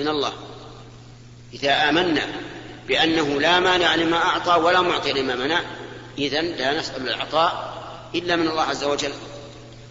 [0.00, 0.32] من الله.
[1.54, 2.26] إذا آمنا
[2.88, 5.60] بأنه لا مانع لما أعطى ولا معطي لما منع
[6.18, 7.82] إذا لا نسأل العطاء
[8.14, 9.12] إلا من الله عز وجل.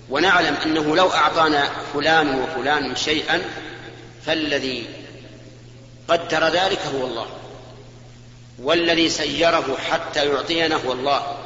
[0.09, 3.41] ونعلم أنه لو أعطانا فلان وفلان شيئا
[4.25, 4.85] فالذي
[6.07, 7.27] قدر ذلك هو الله.
[8.59, 11.38] والذي سيره حتى يعطينا هو الله.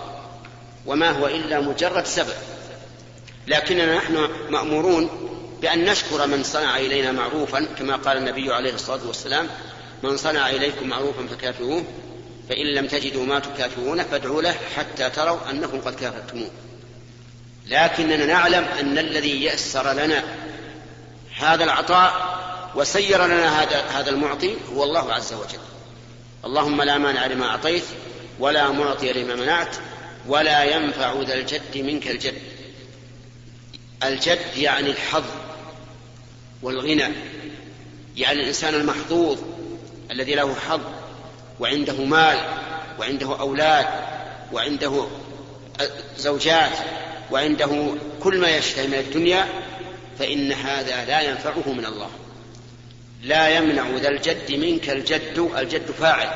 [0.86, 2.36] وما هو إلا مجرد سبب.
[3.48, 5.33] لكننا نحن مأمورون
[5.64, 9.48] بأن نشكر من صنع إلينا معروفا كما قال النبي عليه الصلاة والسلام
[10.04, 11.84] من صنع إليكم معروفا فكافئوه
[12.50, 16.50] فإن لم تجدوا ما تكافئونه فادعوا له حتى تروا أنكم قد كافأتموه
[17.68, 20.24] لكننا نعلم أن الذي يسر لنا
[21.38, 22.40] هذا العطاء
[22.76, 25.64] وسير لنا هذا هذا المعطي هو الله عز وجل.
[26.46, 27.84] اللهم لا مانع لما أعطيت
[28.40, 29.76] ولا معطي لما منعت
[30.28, 32.42] ولا ينفع ذا الجد منك الجد.
[34.04, 35.43] الجد يعني الحظ.
[36.64, 37.14] والغنى
[38.18, 39.40] يعني الإنسان المحظوظ
[40.12, 40.82] الذي له حظ
[41.60, 42.38] وعنده مال
[43.00, 43.86] وعنده أولاد
[44.54, 45.08] وعنده
[46.18, 46.78] زوجات
[47.32, 49.48] وعنده كل ما يشتهي من الدنيا
[50.20, 52.10] فإن هذا لا ينفعه من الله.
[53.24, 56.30] لا يمنع ذا الجد منك الجد الجد فاعل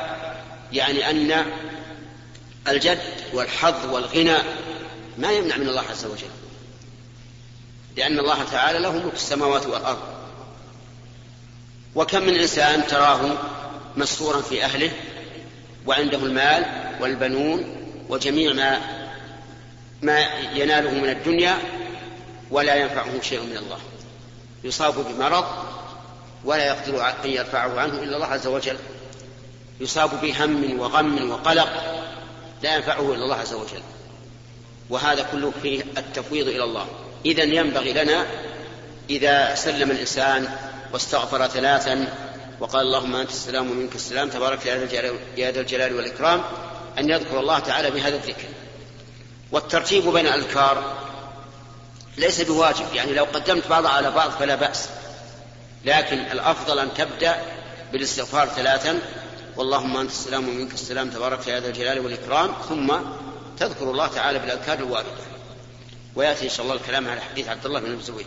[0.72, 1.46] يعني أن
[2.68, 3.00] الجد
[3.32, 4.36] والحظ والغنى
[5.18, 6.30] ما يمنع من الله عز وجل
[7.96, 10.17] لأن الله تعالى له ملك السماوات والأرض.
[11.94, 13.38] وكم من إنسان تراه
[13.96, 14.90] مسرورا في أهله
[15.86, 16.64] وعنده المال
[17.00, 17.64] والبنون
[18.08, 18.80] وجميع ما
[20.02, 20.20] ما
[20.54, 21.58] يناله من الدنيا
[22.50, 23.78] ولا ينفعه شيء من الله.
[24.64, 25.44] يصاب بمرض
[26.44, 28.76] ولا يقدر أن يرفعه عنه إلا الله عز وجل.
[29.80, 31.68] يصاب بهم وغم وقلق
[32.62, 33.82] لا ينفعه إلا الله عز وجل.
[34.90, 36.86] وهذا كله فيه التفويض إلى الله.
[37.26, 38.26] إذا ينبغي لنا
[39.10, 40.48] إذا سلم الإنسان
[40.92, 42.14] واستغفر ثلاثا
[42.60, 44.66] وقال اللهم أنت السلام ومنك السلام تبارك
[45.36, 46.42] يا ذا الجلال والإكرام
[46.98, 48.48] أن يذكر الله تعالى بهذا الذكر.
[49.52, 50.96] والترتيب بين الأذكار
[52.16, 54.88] ليس بواجب يعني لو قدمت بعضها على بعض فلا بأس.
[55.84, 57.42] لكن الأفضل أن تبدأ
[57.92, 58.98] بالاستغفار ثلاثا
[59.56, 62.92] واللهم أنت السلام ومنك السلام تبارك يا ذا الجلال والإكرام ثم
[63.58, 65.28] تذكر الله تعالى بالأذكار الواردة.
[66.16, 68.26] ويأتي إن شاء الله الكلام على حديث عبد الله بن الزبير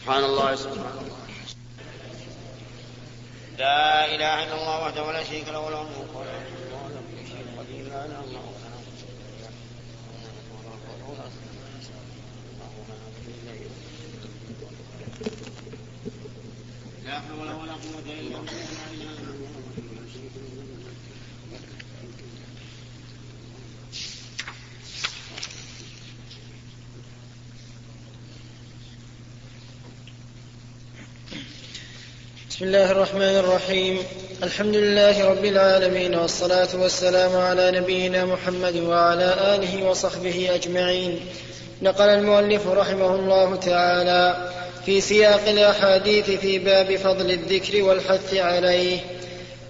[0.00, 1.18] سبحان الله سبحان الله.
[3.58, 6.24] لا إله إلا الله وحده لا شريك له كل
[7.28, 7.84] شيء
[17.04, 19.20] لا حول ولا قوة إلا بالله.
[32.60, 33.98] بسم الله الرحمن الرحيم.
[34.42, 41.20] الحمد لله رب العالمين والصلاة والسلام على نبينا محمد وعلى آله وصحبه أجمعين.
[41.82, 44.48] نقل المؤلف رحمه الله تعالى
[44.86, 48.98] في سياق الأحاديث في باب فضل الذكر والحث عليه.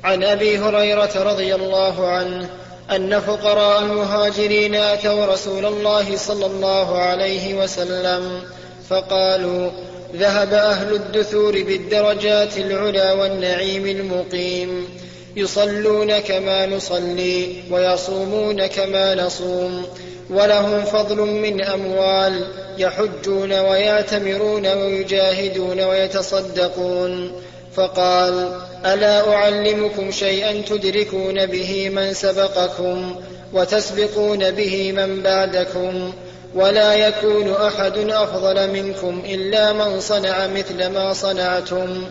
[0.05, 2.51] عن أبي هريرة رضي الله عنه
[2.91, 8.43] أن فقراء المهاجرين أتوا رسول الله صلى الله عليه وسلم
[8.89, 9.71] فقالوا
[10.17, 14.89] ذهب أهل الدثور بالدرجات العلى والنعيم المقيم.
[15.37, 19.87] يصلون كما نصلي ويصومون كما نصوم.
[20.31, 22.45] ولهم فضل من أموال
[22.79, 27.33] يحجون ويعتمرون ويجاهدون ويتصدقون.
[27.77, 33.17] فقال ألا أعلمكم شيئا تدركون به من سبقكم
[33.53, 36.13] وتسبقون به من بعدكم؟
[36.55, 42.07] ولا يكون أحد أفضل منكم إلا من صنع مثل ما صنعتم.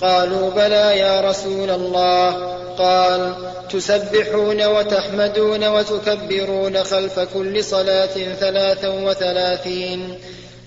[0.00, 2.54] قالوا بلى يا رسول الله.
[2.78, 3.34] قال
[3.70, 10.18] تسبحون وتحمدون وتكبرون خلف كل صلاة ثلاثا وثلاثين.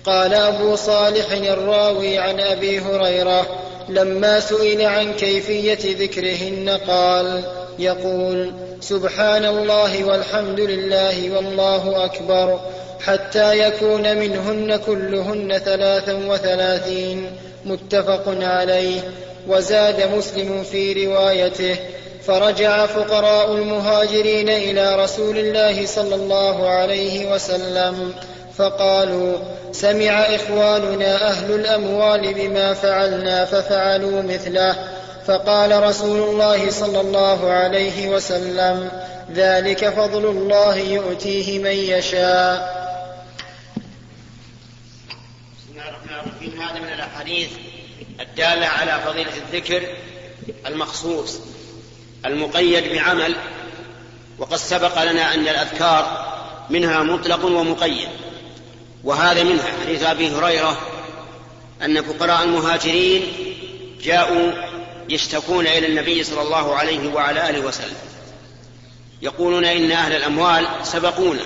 [0.04, 3.46] قال أبو صالح الراوي عن أبي هريرة
[3.88, 12.60] لما سئل عن كيفية ذكرهن قال يقول سبحان الله والحمد لله والله أكبر
[13.00, 17.30] حتى يكون منهن كلهن ثلاثا وثلاثين
[17.64, 19.00] متفق عليه.
[19.48, 21.76] وزاد مسلم في روايته
[22.26, 28.12] فرجع فقراء المهاجرين إلى رسول الله صلى الله عليه وسلم
[28.56, 29.36] فقالوا
[29.72, 34.76] سمع إخواننا أهل الأموال بما فعلنا ففعلوا مثله.
[35.28, 38.90] فقال رسول الله صلى الله عليه وسلم
[39.32, 42.78] ذلك فضل الله يؤتيه من يشاء.
[46.58, 47.48] هذا من الأحاديث
[48.20, 49.82] الدالة على فضيلة الذكر
[50.66, 51.40] المخصوص
[52.26, 53.36] المقيد بعمل
[54.38, 56.28] وقد سبق لنا أن الأذكار
[56.70, 58.08] منها مطلق ومقيد
[59.04, 60.78] وهذا منها حديث أبي هريرة
[61.84, 63.22] أن فقراء المهاجرين
[64.02, 64.67] جاءوا
[65.08, 67.96] يشتكون إلى النبي صلى الله عليه وعلى آله وسلم.
[69.22, 71.42] يقولون إن أهل الأموال سبقونا.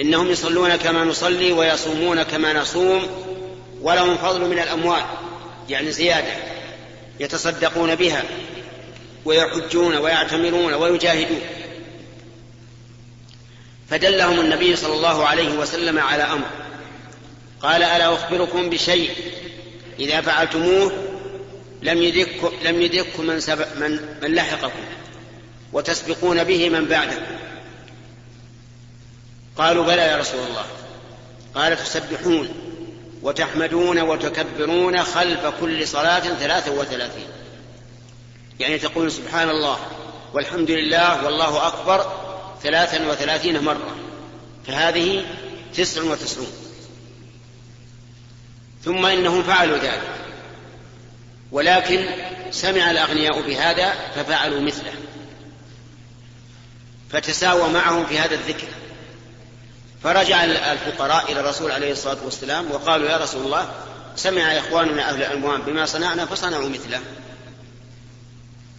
[0.00, 3.06] إنهم يصلون كما نصلي ويصومون كما نصوم
[3.82, 5.02] ولهم فضل من الأموال
[5.68, 6.32] يعني زيادة
[7.20, 8.22] يتصدقون بها
[9.24, 11.40] ويحجون ويعتمرون ويجاهدون.
[13.90, 16.46] فدلهم النبي صلى الله عليه وسلم على أمر
[17.62, 19.10] قال ألا أخبركم بشيء
[19.98, 21.09] إذا فعلتموه
[21.82, 24.84] لم يدرككم لم يدرككم من, سبق من, من لحقكم
[25.72, 27.36] وتسبقون به من بعدكم.
[29.56, 30.64] قالوا بلى يا رسول الله.
[31.54, 32.48] قال تسبحون
[33.22, 37.26] وتحمدون وتكبرون خلف كل صلاة ثلاثة وثلاثين.
[38.60, 39.78] يعني تقول سبحان الله
[40.34, 42.12] والحمد لله والله أكبر
[42.62, 43.96] ثلاثا وثلاثين مرة.
[44.66, 45.24] فهذه
[45.76, 46.52] تسع وتسعون.
[48.84, 50.29] ثم إنهم فعلوا ذلك.
[51.52, 52.06] ولكن
[52.50, 54.92] سمع الأغنياء بهذا ففعلوا مثله.
[57.10, 58.66] فتساوى معهم في هذا الذكر.
[60.02, 63.70] فرجع الفقراء إلى الرسول عليه الصلاة والسلام وقالوا يا رسول الله
[64.16, 67.00] سمع إخواننا أهل الأموال بما صنعنا فصنعوا مثله.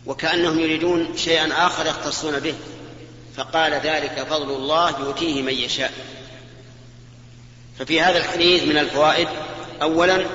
[0.06, 2.56] وكأنهم يريدون شيئا آخر يختصون به.
[3.38, 5.92] فقال ذلك فضل الله يؤتيه من يشاء.
[7.80, 9.28] ففي هذا الحديث من الفوائد
[9.82, 10.26] أولا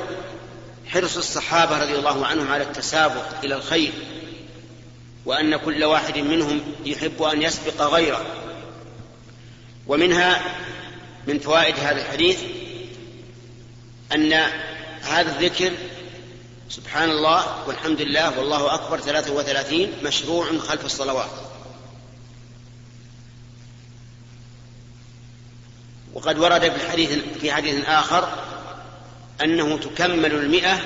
[0.89, 3.93] حرص الصحابة رضي الله عنهم على التسابق إلى الخير
[5.25, 8.27] وأن كل واحد منهم يحب أن يسبق غيره.
[9.87, 10.43] ومنها
[11.27, 12.41] من فوائد هذا الحديث
[14.15, 14.33] أن
[15.03, 15.73] هذا الذكر
[16.69, 21.31] سبحان الله والحمد لله والله أكبر ثلاثة وثلاثين مشروع خلف الصلوات.
[26.15, 28.29] وقد ورد في حديث في حديث آخر
[29.43, 30.81] أنه تكمل المئة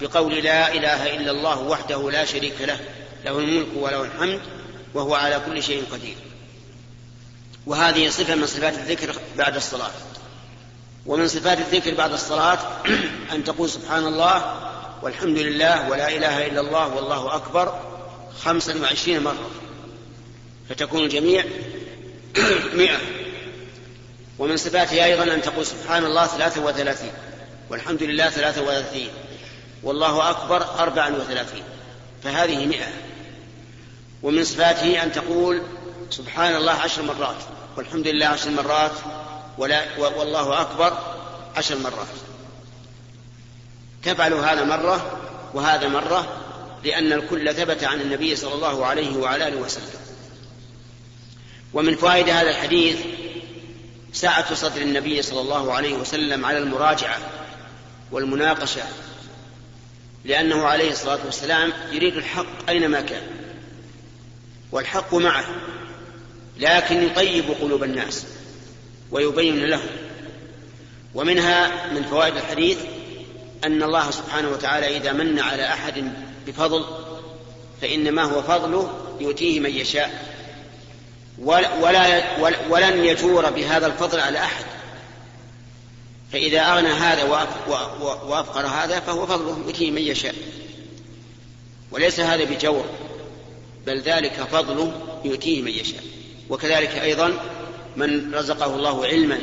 [0.00, 2.80] بقول لا إله إلا الله وحده لا شريك له
[3.24, 4.40] له الملك وله الحمد
[4.94, 6.16] وهو على كل شيء قدير.
[7.66, 9.90] وهذه صفة من صفات الذكر بعد الصلاة.
[11.06, 12.58] ومن صفات الذكر بعد الصلاة
[13.34, 14.60] أن تقول سبحان الله
[15.02, 17.80] والحمد لله ولا إله إلا الله والله أكبر
[18.42, 19.50] خمسا وعشرين مرة.
[20.68, 21.44] فتكون الجميع
[22.74, 22.98] مئة.
[24.38, 27.12] ومن صفاته أيضا أن تقول سبحان الله ثلاثة وثلاثين.
[27.72, 29.08] والحمد لله ثلاثة وثلاثين
[29.82, 31.62] والله أكبر أربعا وثلاثين
[32.24, 32.88] فهذه مئة.
[34.22, 35.62] ومن صفاته أن تقول
[36.10, 37.36] سبحان الله عشر مرات
[37.76, 38.92] والحمد لله عشر مرات
[39.58, 40.98] ولا والله أكبر
[41.56, 42.06] عشر مرات.
[44.02, 45.20] تفعل هذا مرة
[45.54, 46.36] وهذا مرة
[46.84, 50.00] لأن الكل ثبت عن النبي صلى الله عليه وعلى آله وسلم.
[51.74, 52.98] ومن فوائد هذا الحديث
[54.12, 57.18] سعة صدر النبي صلى الله عليه وسلم على المراجعة.
[58.12, 58.82] والمناقشة
[60.24, 63.22] لأنه عليه الصلاة والسلام يريد الحق أينما كان
[64.72, 65.44] والحق معه
[66.58, 68.26] لكن يطيب قلوب الناس
[69.10, 69.88] ويبين لهم.
[71.14, 72.78] ومنها من فوائد الحديث
[73.64, 76.12] أن الله سبحانه وتعالى إذا من على أحد
[76.46, 76.84] بفضل
[77.82, 80.32] فإنما هو فضله يؤتيه من يشاء
[81.38, 84.64] ولا ولن يجور بهذا الفضل على أحد.
[86.32, 87.24] فإذا أغنى هذا
[88.26, 90.34] وأفقر هذا فهو فضله يؤتيه من يشاء.
[91.90, 92.84] وليس هذا بجور
[93.86, 94.92] بل ذلك فضله
[95.24, 96.02] يؤتيه من يشاء.
[96.50, 97.32] وكذلك أيضا
[97.96, 99.38] من رزقه الله علما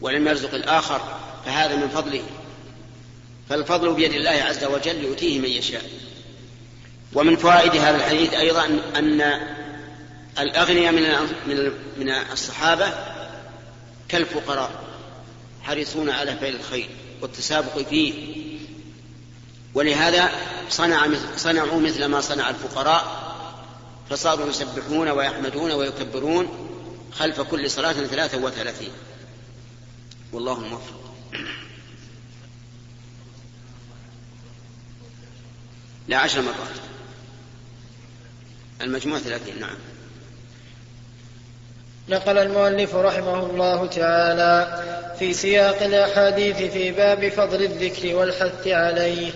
[0.00, 1.00] ولم يرزق الآخر
[1.46, 2.22] فهذا من فضله.
[3.48, 5.82] فالفضل بيد الله عز وجل يؤتيه من يشاء.
[7.14, 8.64] ومن فوائد هذا الحديث أيضا
[8.96, 9.40] أن
[10.38, 10.92] الأغنياء
[11.46, 12.88] من من الصحابة
[14.08, 14.70] كالفقراء.
[15.66, 16.88] حريصون على فعل الخير
[17.22, 18.36] والتسابق فيه.
[19.74, 20.30] ولهذا
[20.70, 23.26] صنع صنعوا مثل ما صنع الفقراء
[24.10, 26.48] فصاروا يسبحون ويحمدون ويكبرون
[27.12, 28.90] خلف كل صلاة ثلاثة وثلاثين.
[30.32, 31.14] والله الموفق.
[36.08, 36.76] لا عشر مرات.
[38.80, 39.76] المجموع ثلاثين نعم.
[42.08, 44.82] نقل المؤلف رحمه الله تعالى
[45.18, 49.30] في سياق الأحاديث في باب فضل الذكر والحث عليه.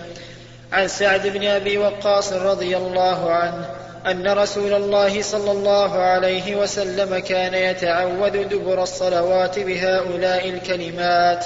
[0.73, 3.65] عن سعد بن أبي وقاص رضي الله عنه
[4.07, 11.45] أن رسول الله صلى الله عليه وسلم كان يتعوذ دبر الصلوات بهؤلاء الكلمات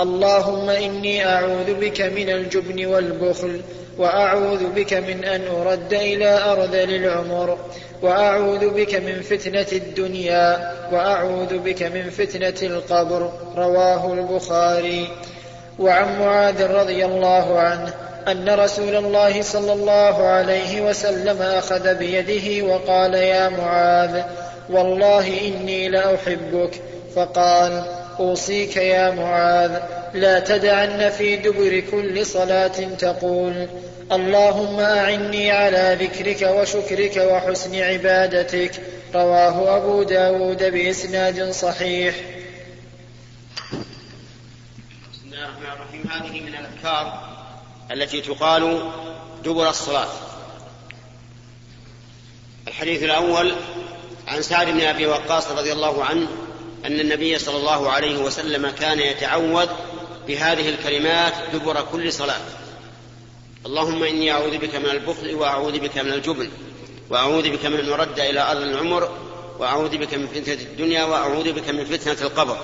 [0.00, 3.60] اللهم إني أعوذ بك من الجبن والبخل
[3.98, 7.58] وأعوذ بك من أن أرد إلى أرذل العمر
[8.02, 15.08] وأعوذ بك من فتنة الدنيا وأعوذ بك من فتنة القبر رواه البخاري.
[15.78, 17.94] وعن معاذ رضي الله عنه
[18.28, 24.22] أن رسول الله صلى الله عليه وسلم أخذ بيده وقال يا معاذ
[24.70, 26.80] والله إني لأحبك.
[27.16, 29.80] فقال أوصيك يا معاذ
[30.14, 33.68] لا تدعن في دبر كل صلاة تقول.
[34.12, 38.82] اللهم أعني على ذكرك وشكرك وحسن عبادتك.
[39.14, 42.14] رواه أبو داود بإسناد صحيح.
[45.12, 46.02] بسم الله الرحمن الرحيم.
[46.10, 47.34] هذه من الأذكار
[47.92, 48.90] التي تقال
[49.44, 50.08] دبر الصلاة.
[52.68, 53.54] الحديث الأول
[54.28, 56.28] عن سعد بن أبي وقاص رضي الله عنه
[56.84, 59.68] أن النبي صلى الله عليه وسلم كان يتعوذ
[60.26, 62.40] بهذه الكلمات دبر كل صلاة.
[63.66, 66.50] اللهم إني أعوذ بك من البخل وأعوذ بك من الجبن
[67.10, 69.18] وأعوذ بك من نرد إلى أرض العمر
[69.58, 72.58] وأعوذ بك من فتنة الدنيا وأعوذ بك من فتنة القبر.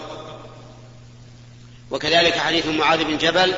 [1.90, 3.54] وكذلك حديث معاذ بن جبل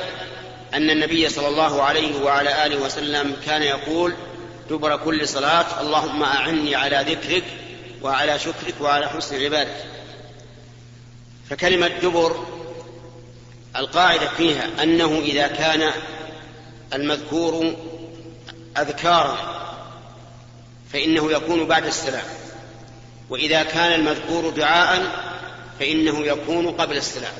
[0.73, 4.13] أن النبي صلى الله عليه وعلى آله وسلم كان يقول
[4.69, 7.43] دبر كل صلاة اللهم أعني على ذكرك
[8.01, 9.92] وعلى شكرك وعلى حسن عبادتك.
[11.49, 12.45] فكلمة دبر
[13.75, 15.91] القاعدة فيها أنه إذا كان
[16.93, 17.75] المذكور
[18.77, 19.37] أذكارا
[20.93, 22.25] فإنه يكون بعد السلام
[23.29, 25.23] وإذا كان المذكور دعاء
[25.79, 27.33] فإنه يكون قبل السلام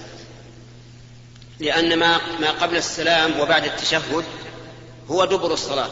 [1.60, 4.26] لأن ما, ما قبل السلام وبعد التشهد
[5.08, 5.92] هو دبر الصلاة.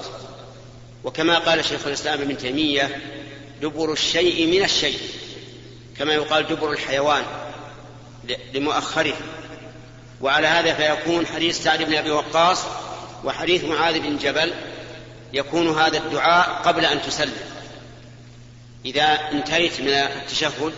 [1.03, 3.01] وكما قال شيخ الإسلام ابن تيمية
[3.61, 4.99] دبر الشيء من الشيء
[5.97, 7.23] كما يقال دبر الحيوان.
[8.53, 9.13] لمؤخره
[10.21, 12.65] وعلى هذا فيكون حديث سعد بن أبي وقاص
[13.23, 14.53] وحديث معاذ بن جبل
[15.33, 17.33] يكون هذا الدعاء قبل أن تسلم.
[18.85, 20.73] إذا انتهيت من التشهد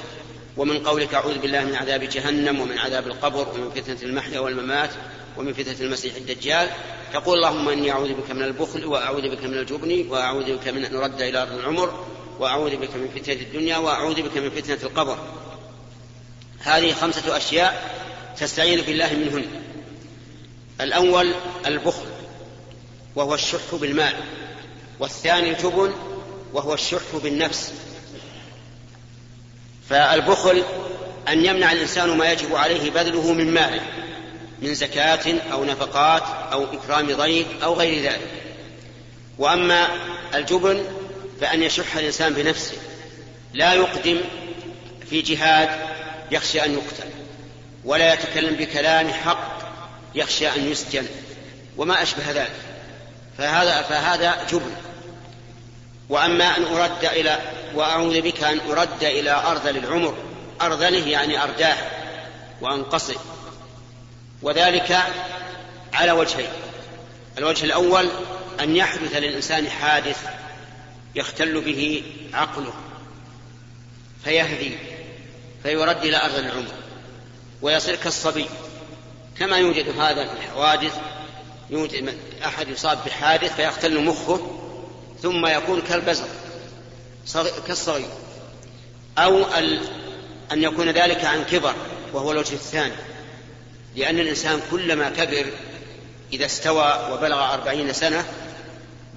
[0.58, 4.90] ومن قولك أعوذ بالله من عذاب جهنم ومن عذاب القبر ومن فتنة المحيا والممات
[5.38, 6.70] ومن فتنة المسيح الدجال
[7.14, 10.96] تقول اللهم إني أعوذ بك من البخل وأعوذ بك من الجبن وأعوذ بك من أن
[10.96, 12.06] أرد إلى أرض العمر
[12.40, 15.18] وأعوذ بك من فتنة الدنيا وأعوذ بك من فتنة القبر.
[16.64, 17.92] هذه خمسة أشياء
[18.40, 19.46] تستعين بالله منهن.
[20.82, 21.34] الأول
[21.66, 22.06] البخل
[23.16, 24.14] وهو الشح بالمال.
[25.00, 25.94] والثاني الجبن
[26.54, 27.74] وهو الشح بالنفس.
[29.90, 30.64] فالبخل
[31.28, 33.82] أن يمنع الإنسان ما يجب عليه بذله من ماله
[34.62, 38.32] من زكاة أو نفقات أو إكرام ضيف أو غير ذلك.
[39.38, 39.88] وأما
[40.36, 40.84] الجبن
[41.42, 42.78] فأن يشح الإنسان بنفسه
[43.54, 44.22] لا يقدم
[45.10, 45.70] في جهاد
[46.34, 47.10] يخشى أن يقتل
[47.86, 49.58] ولا يتكلم بكلام حق
[50.16, 51.06] يخشى أن يسجن
[51.78, 52.56] وما أشبه ذلك.
[53.38, 54.76] فهذا فهذا جبن.
[56.10, 57.40] وأما أن أرد إلى
[57.76, 60.18] وأعوذ بك أن أرد إلى أرذل العمر
[60.62, 61.78] أرذله يعني أرداه
[62.62, 63.16] وأنقصه.
[64.42, 65.04] وذلك
[65.94, 66.50] على وجهين.
[67.38, 68.10] الوجه الأول
[68.60, 70.18] أن يحدث للإنسان حادث
[71.16, 72.74] يختل به عقله
[74.24, 74.78] فيهدي
[75.64, 76.72] فيرد إلى أرض العمر
[77.62, 78.46] ويصير كالصبي.
[79.40, 80.98] كما يوجد هذا في الحوادث
[81.70, 84.60] يوجد أحد يصاب بحادث فيختل مخه
[85.22, 86.28] ثم يكون كالبزر
[87.68, 88.10] كالصغير.
[89.18, 89.44] أو
[90.52, 91.74] أن يكون ذلك عن كبر
[92.14, 92.96] وهو الوجه الثاني.
[93.96, 95.46] لأن الإنسان كلما كبر
[96.34, 98.26] إذا استوى وبلغ أربعين سنة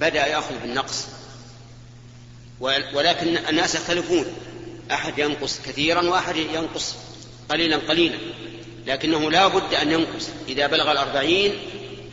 [0.00, 1.06] بدأ يأخذ بالنقص.
[2.60, 4.26] ولكن الناس يختلفون.
[4.92, 6.94] أحد ينقص كثيرا وأحد ينقص
[7.48, 8.18] قليلا قليلا
[8.86, 10.28] لكنه لا بد أن ينقص.
[10.48, 11.54] إذا بلغ الأربعين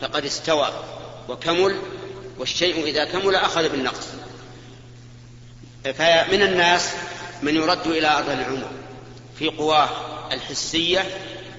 [0.01, 0.73] فقد استوى
[1.29, 1.79] وكمل
[2.37, 4.07] والشيء إذا كمل أخذ بالنقص.
[5.83, 6.93] فمن الناس
[7.41, 8.71] من يرد إلى أرض العمر
[9.39, 9.89] في قواه
[10.31, 11.05] الحسية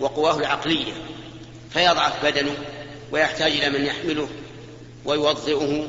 [0.01, 0.93] وقواه العقلية
[1.71, 2.55] فيضعف بدنه
[3.13, 4.29] ويحتاج إلى من يحمله
[5.05, 5.89] ويوضئه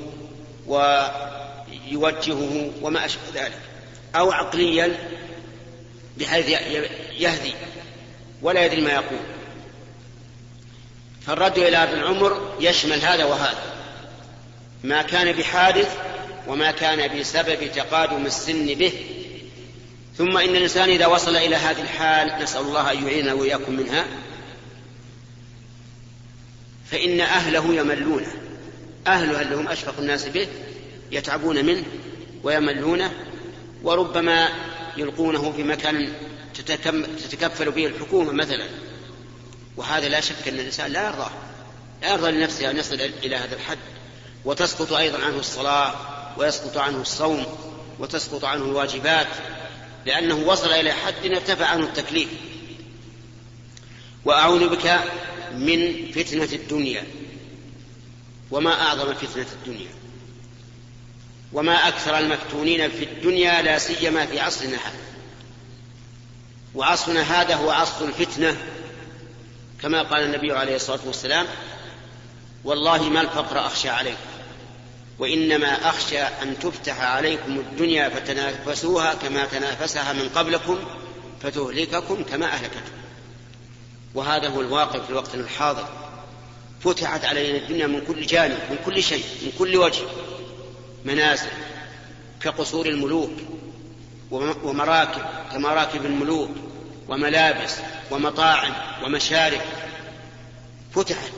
[0.68, 3.60] ويوجهه وما أشبه ذلك.
[4.16, 4.98] أو عقليا
[6.18, 6.48] بحيث
[7.20, 7.54] يهدي
[8.42, 9.20] ولا يدري ما يقول.
[11.28, 13.76] فالرد إلى أرض العمر يشمل هذا وهذا.
[14.84, 15.98] ما كان بحادث
[16.48, 18.94] وما كان بسبب تقادم السن به.
[20.18, 24.06] ثم إن الإنسان إذا وصل إلى هذه الحال نسأل الله أن يعيننا وإياكم منها
[26.92, 28.32] فإن أهله يملونه.
[29.08, 30.48] أهله اللي هم أشفق الناس به
[31.12, 31.84] يتعبون منه
[32.44, 33.12] ويملونه
[33.86, 34.50] وربما
[34.98, 36.14] يلقونه في مكان
[37.30, 38.66] تتكفل به الحكومة مثلا.
[39.78, 41.32] وهذا لا شك أن الإنسان لا يرضاه
[42.02, 43.78] لا يرضى لنفسه أن يصل إلى هذا الحد.
[44.46, 45.94] وتسقط أيضا عنه الصلاة
[46.38, 47.46] ويسقط عنه الصوم
[48.00, 49.28] وتسقط عنه الواجبات
[50.06, 52.30] لأنه وصل إلى حد ارتفع عنه التكليف.
[54.26, 55.00] وأعوذ بك
[55.56, 57.04] من فتنة الدنيا.
[58.52, 59.90] وما أعظم فتنة الدنيا؟
[61.56, 65.00] وما أكثر المفتونين في الدنيا لا سيما في عصرنا هذا.
[66.76, 68.58] وعصرنا هذا هو عصر الفتنة
[69.82, 71.46] كما قال النبي عليه الصلاة والسلام
[72.64, 74.18] والله ما الفقر أخشى عليكم
[75.20, 80.80] وإنما أخشى أن تفتح عليكم الدنيا فتنافسوها كما تنافسها من قبلكم
[81.44, 82.92] فتهلككم كما أهلكتكم.
[84.16, 85.88] وهذا هو الواقع في الوقت الحاضر.
[86.84, 90.04] فتحت علينا الدنيا من كل جانب من كل شيء من كل وجه.
[91.06, 91.50] منازل
[92.42, 93.32] كقصور الملوك
[94.64, 95.22] ومراكب
[95.52, 96.50] كمراكب الملوك
[97.08, 97.76] وملابس
[98.12, 99.62] ومطاعم ومشارب.
[100.96, 101.32] فتحت.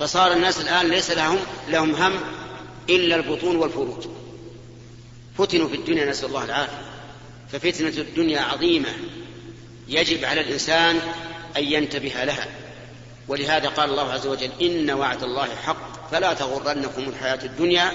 [0.00, 2.20] فصار الناس الآن ليس لهم لهم هم
[2.90, 4.04] إلا البطون والفروج.
[5.38, 6.90] فتنوا في الدنيا نسأل الله العافية.
[7.52, 8.88] ففتنة الدنيا عظيمة.
[9.88, 11.00] يجب على الإنسان
[11.56, 12.46] أن ينتبه لها.
[13.28, 16.10] ولهذا قال الله عز وجل إن وعد الله حق.
[16.10, 17.92] فلا تغرنكم الحياة الدنيا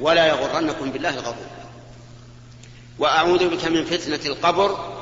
[0.00, 1.46] ولا يغرنكم بالله الغرور
[2.98, 4.94] وأعوذ بك من فتنة القبر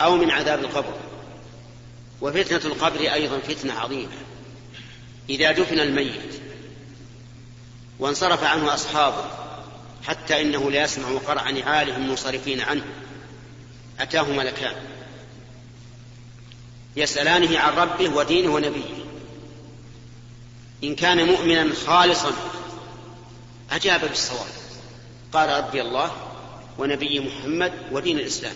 [0.00, 0.94] أو من عذاب القبر.
[2.20, 4.12] وفتنة القبر أيضا فتنة عظيمة.
[5.30, 6.40] إذا دفن الميت
[7.98, 9.24] وانصرف عنه أصحابه
[10.06, 12.84] حتى إنه لا يسمع قرع نعالهم منصرفين عنه
[14.00, 14.74] أتاه ملكان.
[16.96, 18.98] يسألانه عن ربه ودينه ونبيه.
[20.84, 22.32] إن كان مؤمنا خالصا
[23.70, 24.46] أجاب بالصواب.
[25.32, 26.12] قال ربي الله
[26.78, 28.54] ونبي محمد ودين الإسلام.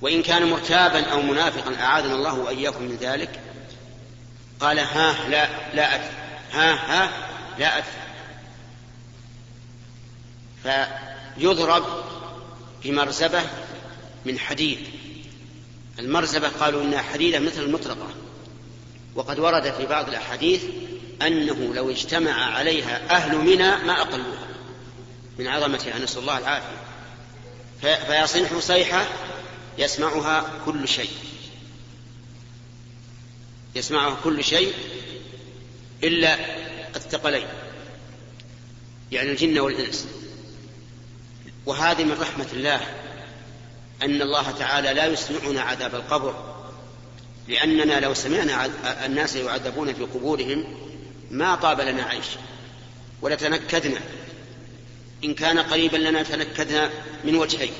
[0.00, 3.40] وإن كان مرتابا أو منافقا أعاذنا الله وإياكم من ذلك.
[4.60, 6.14] قال ها لا لا أدري.
[6.52, 7.10] ها ها
[7.58, 7.90] لا أدري.
[11.36, 11.84] فيضرب
[12.84, 13.42] بمرزبة
[14.24, 14.78] من حديد.
[15.98, 18.08] المرزبة قالوا إنها حديدة مثل المطرقة.
[19.14, 20.62] وقد ورد في بعض الأحاديث
[21.22, 24.48] أنه لو اجتمع عليها أهل منى ما أقلوها.
[25.38, 26.84] من عظمتها نسأل الله العافية.
[27.80, 29.06] فيصيح صيحة
[29.78, 31.10] يسمعها كل شيء.
[33.74, 34.72] يسمعها كل شيء
[36.04, 36.38] إلا
[36.96, 37.46] الثقلين
[39.12, 40.06] يعني الجن والإنس.
[41.66, 42.80] وهذه من رحمة الله
[44.02, 46.54] أن الله تعالى لا يسمعنا عذاب القبر
[47.48, 48.70] لأننا لو سمعنا
[49.06, 50.64] الناس يعذبون في قبورهم
[51.30, 52.26] ما طاب لنا عيش
[53.22, 54.00] ولتنكدنا
[55.24, 56.90] إن كان قريبا لنا تنكدنا
[57.24, 57.72] من وجهين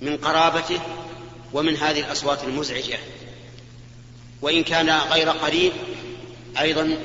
[0.00, 0.80] من قرابته
[1.52, 2.98] ومن هذه الأصوات المزعجة.
[4.42, 5.72] وإن كان غير قريب
[6.60, 6.98] أيضا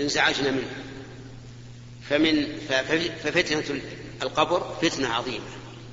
[0.00, 0.70] انزعجنا منه.
[2.10, 2.58] فمن
[3.24, 3.80] ففتنة
[4.22, 5.44] القبر فتنة عظيمة.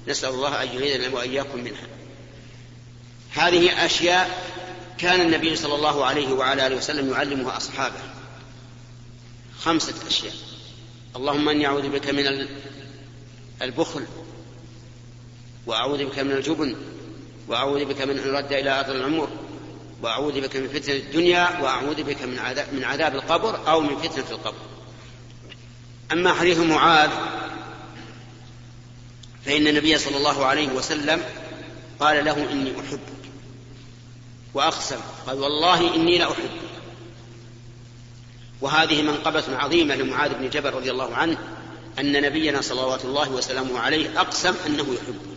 [0.07, 1.87] نسأل الله أن يعيذنا وإياكم منها.
[3.31, 4.53] هذه أشياء
[4.97, 8.14] كان النبي صلى الله عليه وعلى آله وسلم يعلمها أصحابه.
[9.61, 10.33] خمسة أشياء.
[11.15, 12.47] اللهم إني أعوذ بك من
[13.61, 14.05] البخل
[15.65, 16.75] وأعوذ بك من الجبن
[17.47, 19.29] وأعوذ بك من أن يرد إلى أرض العمر
[20.01, 24.25] وأعوذ بك من فتنة الدنيا وأعوذ بك من عذاب, من عذاب القبر أو من فتنة
[24.31, 24.57] القبر.
[26.11, 27.09] أما حديث معاذ
[29.45, 31.23] فإن النبي صلى الله عليه وسلم
[31.99, 32.99] قال له إني أحبك
[34.53, 36.49] وأقسم قال والله إني لأحبك
[38.61, 41.37] وهذه منقبة عظيمة لمعاذ بن جبل رضي الله عنه
[41.99, 45.35] أن نبينا صلوات الله وسلامه عليه أقسم أنه يحبه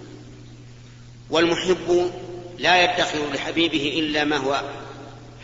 [1.30, 2.10] والمحب
[2.58, 4.62] لا يدخر لحبيبه إلا ما هو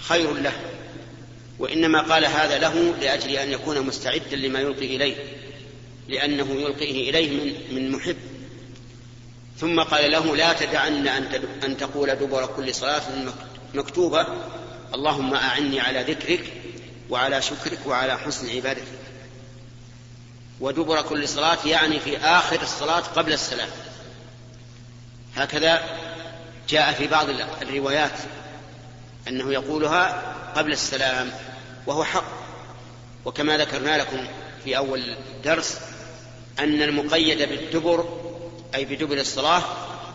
[0.00, 0.52] خير له
[1.58, 5.16] وإنما قال هذا له لأجل أن يكون مستعدا لما يلقي إليه
[6.08, 8.16] لأنه يلقيه إليه من, من محب.
[9.58, 11.08] ثم قال له لا تدعن
[11.64, 13.02] أن تقول دبر كل صلاة
[13.74, 14.26] مكتوبة
[14.94, 16.52] اللهم أعني على ذكرك
[17.10, 18.84] وعلى شكرك وعلى حسن عبادتك.
[20.60, 23.68] ودبر كل صلاة يعني في آخر الصلاة قبل السلام.
[25.36, 25.82] هكذا
[26.68, 27.26] جاء في بعض
[27.62, 28.18] الروايات
[29.28, 31.32] أنه يقولها قبل السلام
[31.86, 32.44] وهو حق.
[33.24, 34.26] وكما ذكرنا لكم
[34.64, 35.78] في أول درس
[36.58, 38.24] أن المقيد بالدبر
[38.74, 39.62] أي بدبر الصلاة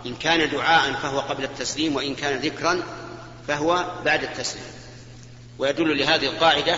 [0.06, 2.84] إن كان دعاء فهو قبل التسليم وإن كان ذكرا
[3.48, 4.79] فهو بعد التسليم.
[5.60, 6.76] ويدل لهذه القاعدة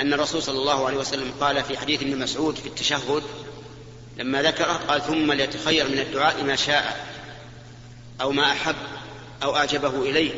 [0.00, 3.22] أن الرسول صلى الله عليه وسلم قال في حديث ابن مسعود في التشهد
[4.16, 7.06] لما ذكره قال ثم ليتخير من الدعاء ما شاء
[8.20, 8.76] أو ما أحب
[9.42, 10.32] أو أعجبه إليه.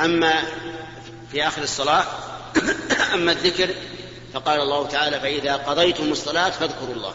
[0.00, 0.42] أما
[1.32, 2.06] في آخر الصلاة
[3.14, 3.74] أما الذكر
[4.34, 7.14] فقال الله تعالى فإذا قضيتم الصلاة فاذكروا الله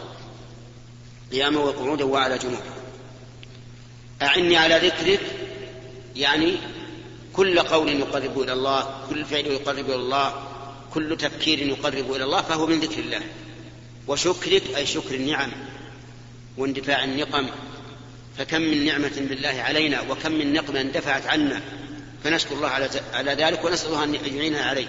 [1.32, 2.62] قياما وقعودا وعلى جنوب.
[4.22, 5.20] أعني على ذكرك
[6.16, 6.56] يعني
[7.38, 10.42] كل قول يقرب إلى الله كل فعل يقرب إلى الله
[10.94, 13.20] كل تفكير يقرب إلى الله فهو من ذكر الله.
[14.08, 15.52] وشكرك أي شكر النعم
[16.56, 17.46] واندفاع النقم
[18.38, 21.60] فكم من نعمة بالله علينا وكم من نقمة اندفعت عنا
[22.24, 22.68] فنشكر الله
[23.14, 24.88] على ذلك ونسأل الله أن يعيننا عليه.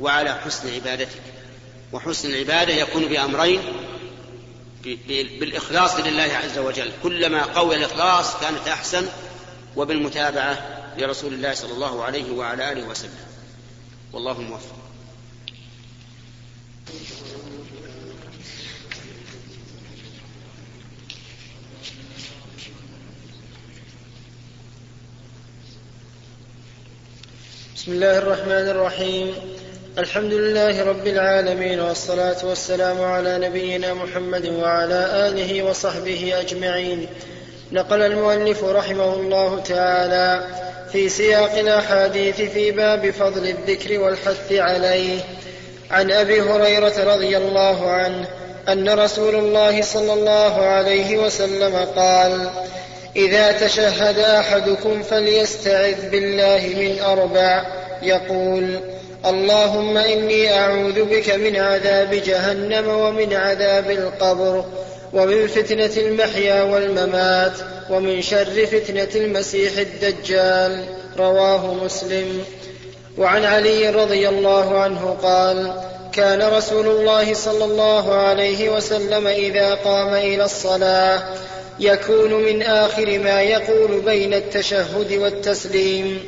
[0.00, 1.22] وعلى حسن عبادتك.
[1.92, 3.60] وحسن العبادة يكون بأمرين
[5.38, 6.90] بالإخلاص لله عز وجل.
[7.02, 9.08] كلما قوي الإخلاص كانت أحسن
[9.76, 13.10] وبالمتابعة لرسول الله صلى الله عليه وعلى آله وسلم.
[14.12, 14.76] والله موفق.
[27.76, 29.34] بسم الله الرحمن الرحيم.
[29.98, 37.06] الحمد لله رب العالمين والصلاة والسلام على نبينا محمد وعلى آله وصحبه أجمعين.
[37.72, 45.18] نقل المؤلف رحمه الله تعالى في سياق الأحاديث في باب فضل الذكر والحث عليه.
[45.90, 48.28] عن أبي هريرة رضي الله عنه
[48.68, 52.50] أن رسول الله صلى الله عليه وسلم قال
[53.16, 57.64] إذا تشهد أحدكم فليستعذ بالله من أربع
[58.02, 58.80] يقول
[59.26, 64.64] اللهم إني أعوذ بك من عذاب جهنم ومن عذاب القبر
[65.16, 67.52] ومن فتنة المحيا والممات
[67.90, 70.84] ومن شر فتنة المسيح الدجال
[71.18, 72.44] رواه مسلم.
[73.18, 75.72] وعن علي رضي الله عنه قال
[76.12, 81.22] كان رسول الله صلى الله عليه وسلم إذا قام إلى الصلاة
[81.80, 86.20] يكون من آخر ما يقول بين التشهد والتسليم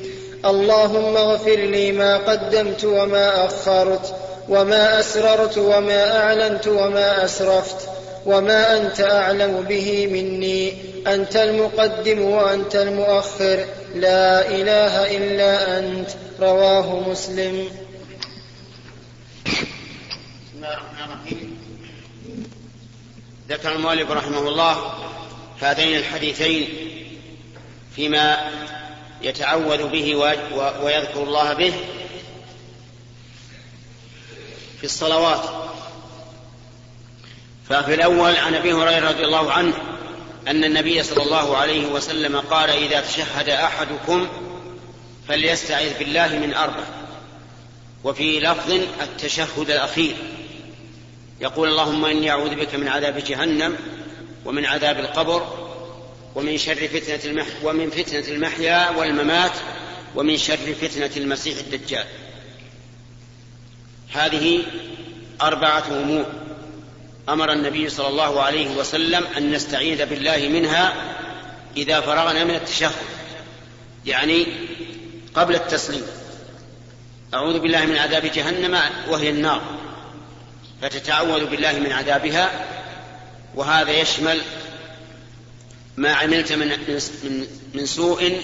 [0.45, 4.15] اللهم اغفر لي ما قدمت وما أخرت
[4.49, 7.98] وما أسررت وما أعلنت وما أسرفت.
[8.27, 10.75] وما أنت أعلم به مني.
[11.07, 13.67] أنت المقدم وأنت المؤخر.
[13.95, 16.11] لا إله إلا أنت.
[16.41, 17.69] رواه مسلم.
[19.47, 21.59] بسم الله الرحمن الرحيم.
[23.49, 24.95] ذكر المؤلف رحمه الله
[25.61, 26.69] هذين الحديثين
[27.97, 28.51] فيما
[29.23, 30.15] يتعوذ به
[30.83, 31.73] ويذكر الله به
[34.79, 35.68] في الصلوات.
[37.69, 39.75] ففي الأول عن أبي هريرة رضي الله عنه
[40.49, 44.29] أن النبي صلى الله عليه وسلم قال إذا تشهد أحدكم
[45.29, 46.85] فليستعذ بالله من أربع.
[48.05, 48.71] وفي لفظ
[49.03, 50.17] التشهد الأخير
[51.41, 53.77] يقول اللهم إني أعوذ بك من عذاب جهنم
[54.45, 55.69] ومن عذاب القبر
[56.35, 59.53] ومن شر فتنة المح ومن فتنة المحيا والممات
[60.15, 62.07] ومن شر فتنة المسيح الدجال.
[64.13, 64.63] هذه
[65.43, 66.48] أربعة أمور.
[67.29, 70.95] أمر النبي صلى الله عليه وسلم أن نستعيذ بالله منها
[71.77, 72.93] إذا فرغنا من التشهد
[74.07, 74.47] يعني
[75.35, 76.03] قبل التسليم.
[77.35, 79.63] أعوذ بالله من عذاب جهنم وهي النار.
[80.83, 82.51] فتتعوذ بالله من عذابها
[83.55, 84.41] وهذا يشمل
[85.97, 88.41] ما عملت من من من سوء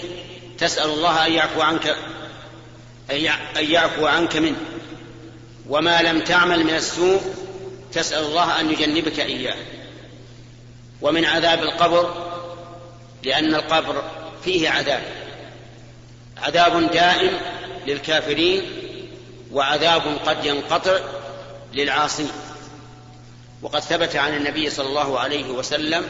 [0.57, 1.95] تسأل الله أن يعفو عنك
[3.57, 4.57] أن يعفو عنك منه.
[5.69, 7.21] وما لم تعمل من السوء
[7.95, 9.55] تسأل الله أن يجنبك إياه.
[11.01, 12.13] ومن عذاب القبر
[13.23, 14.03] لأن القبر
[14.43, 15.03] فيه عذاب.
[16.37, 17.37] عذاب دائم
[17.87, 18.63] للكافرين
[19.51, 20.99] وعذاب قد ينقطع
[21.73, 22.31] للعاصين.
[23.61, 26.07] وقد ثبت عن النبي صلى الله عليه وسلم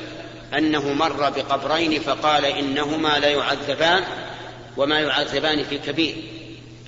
[0.57, 4.03] أنه مر بقبرين فقال إنهما لا يعذبان
[4.77, 6.15] وما يعذبان في كبير.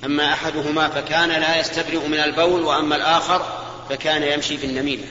[0.04, 3.57] أما أحدهما فكان لا يستبرئ من البول وأما الآخر
[3.88, 5.04] فكان يمشي في النميمة.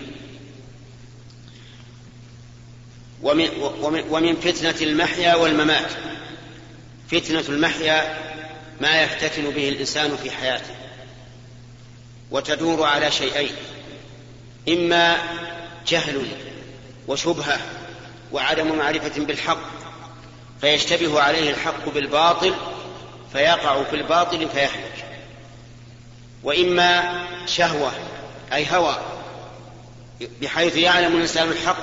[3.24, 3.50] ومن,
[4.10, 5.92] ومن فتنة المحيا والممات.
[7.12, 8.18] فتنة المحيا
[8.82, 10.76] ما يفتتن به الإنسان في حياته.
[12.32, 13.56] وتدور على شيئين.
[14.70, 15.18] إما
[15.88, 16.28] جهل
[17.08, 17.60] وشبهة
[18.32, 19.62] وعدم معرفة بالحق
[20.62, 22.54] فيشتبه عليه الحق بالباطل
[23.34, 25.06] فيقع في الباطل فيهلك.
[26.44, 27.92] وإما شهوة
[28.54, 28.98] أي هوى
[30.42, 31.78] بحيث يعلم الإنسان الحق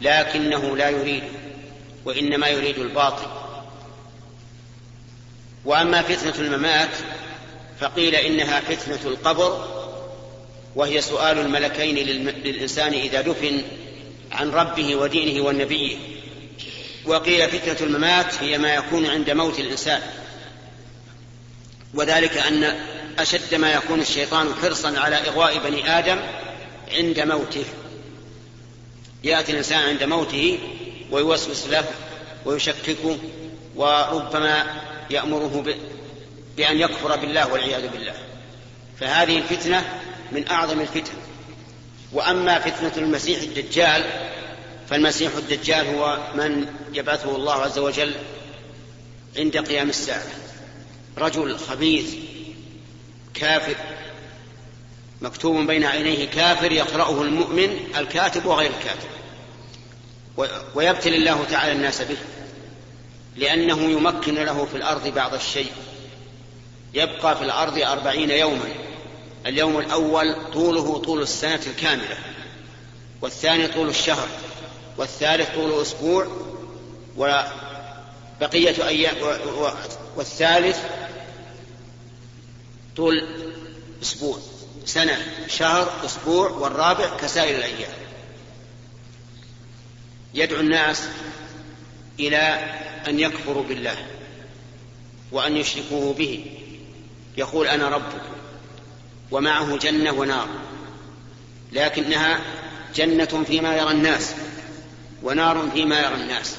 [0.00, 1.22] لكنه لا يريد
[2.04, 3.26] وإنما يريد الباطل.
[5.64, 6.90] وأما فتنة الممات
[7.80, 9.82] فقيل إنها فتنة القبر
[10.76, 11.94] وهي سؤال الملكين
[12.44, 13.62] للإنسان إذا دفن
[14.32, 15.96] عن ربه ودينه ونبيه
[17.06, 20.02] وقيل فتنة الممات هي ما يكون عند موت الإنسان.
[21.94, 22.80] وذلك أن
[23.18, 26.18] أشد ما يكون الشيطان حرصا على إغواء بني آدم
[26.92, 27.64] عند موته.
[29.24, 30.58] يأتي الإنسان عند موته
[31.10, 31.84] ويوسوس له
[32.44, 33.18] ويشككه
[33.76, 35.64] وربما يأمره
[36.56, 38.14] بأن يكفر بالله والعياذ بالله.
[39.00, 40.00] فهذه الفتنة
[40.32, 41.12] من أعظم الفتن.
[42.12, 44.04] وأما فتنة المسيح الدجال
[44.90, 48.14] فالمسيح الدجال هو من يبعثه الله عز وجل
[49.38, 50.26] عند قيام الساعة.
[51.18, 52.14] رجل خبيث
[53.34, 53.76] كافر
[55.22, 59.08] مكتوب بين عينيه كافر يقرأه المؤمن الكاتب وغير الكاتب.
[60.74, 62.16] ويبتلي الله تعالى الناس به
[63.36, 65.72] لأنه يمكن له في الأرض بعض الشيء.
[66.94, 68.68] يبقى في الأرض أربعين يوما
[69.46, 72.18] اليوم الأول طوله طول السنة الكاملة
[73.22, 74.28] والثاني طول الشهر
[74.98, 76.26] والثالث طول أسبوع
[77.16, 79.14] وبقية أيام
[80.16, 80.78] والثالث
[82.96, 83.26] طول
[84.02, 84.38] أسبوع
[84.84, 87.92] سنة شهر أسبوع والرابع كسائر الأيام.
[90.34, 91.02] يدعو الناس
[92.20, 92.38] إلى
[93.08, 93.96] أن يكفروا بالله
[95.32, 96.44] وأن يشركوه به.
[97.36, 98.32] يقول أنا ربكم
[99.30, 100.48] ومعه جنة ونار
[101.72, 102.40] لكنها
[102.94, 104.34] جنة فيما يرى الناس
[105.22, 106.56] ونار فيما يرى الناس.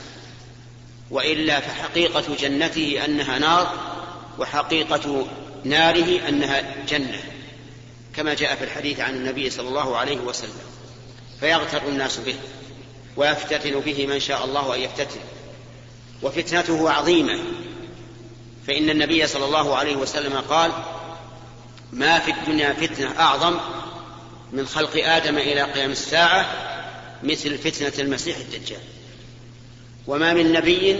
[1.11, 3.93] وإلا فحقيقة جنته أنها نار
[4.39, 5.27] وحقيقة
[5.65, 7.23] ناره أنها جنة
[8.15, 10.61] كما جاء في الحديث عن النبي صلى الله عليه وسلم.
[11.39, 12.35] فيغتر الناس به
[13.15, 15.19] ويفتتن به من شاء الله أن يفتتن.
[16.21, 17.39] وفتنته عظيمة.
[18.67, 20.71] فإن النبي صلى الله عليه وسلم قال
[21.91, 23.59] ما في الدنيا فتنة أعظم
[24.51, 26.45] من خلق آدم إلى قيام الساعة
[27.23, 28.81] مثل فتنة المسيح الدجال.
[30.07, 30.99] وما من نبي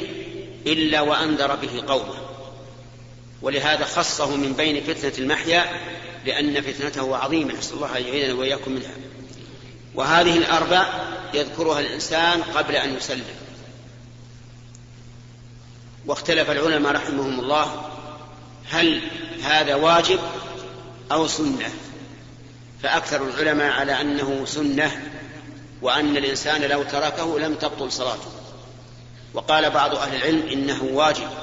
[0.66, 2.23] إلا وأنذر به قومه.
[3.44, 5.66] ولهذا خصه من بين فتنة المحيا
[6.26, 7.54] لأن فتنته عظيمة.
[7.54, 8.94] نسأل الله أن يعيذنا وإياكم منها.
[9.96, 10.86] وهذه الأربع
[11.34, 13.36] يذكرها الإنسان قبل أن يسلم.
[16.06, 17.92] واختلف العلماء رحمهم الله
[18.70, 19.02] هل
[19.44, 20.20] هذا واجب
[21.12, 21.70] أو سنة.
[22.84, 25.12] فأكثر العلماء على أنه سنة
[25.82, 28.32] وأن الإنسان لو تركه لم تبطل صلاته.
[29.34, 31.43] وقال بعض أهل العلم إنه واجب.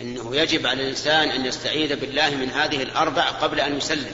[0.00, 4.12] أنه يجب على الإنسان أن يستعيذ بالله من هذه الأربع قبل أن يسلم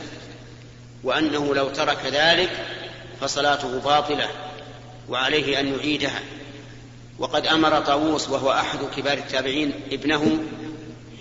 [1.05, 2.51] وأنه لو ترك ذلك
[3.20, 4.29] فصلاته باطلة
[5.09, 6.20] وعليه أن يعيدها.
[7.18, 10.38] وقد أمر طاووس وهو أحد كبار التابعين ابنه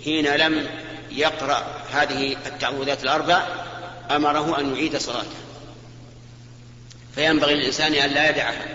[0.04, 0.66] حين لم
[1.10, 3.46] يقرأ هذه التعوذات الأربع
[4.10, 5.36] أمره أن يعيد صلاته.
[7.14, 8.66] فينبغي للإنسان أن لا يدعها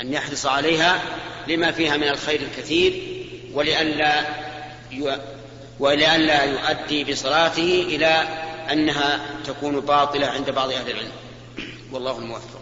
[0.00, 1.02] أن يحرص عليها
[1.48, 3.02] لما فيها من الخير الكثير
[3.52, 4.43] ولئلا
[5.80, 8.24] ولئلا يؤدي بصلاته إلى
[8.72, 11.12] أنها تكون باطلة عند بعض أهل العلم.
[11.92, 12.60] والله الموفق.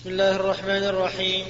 [0.00, 1.46] بسم الله الرحمن الرحيم.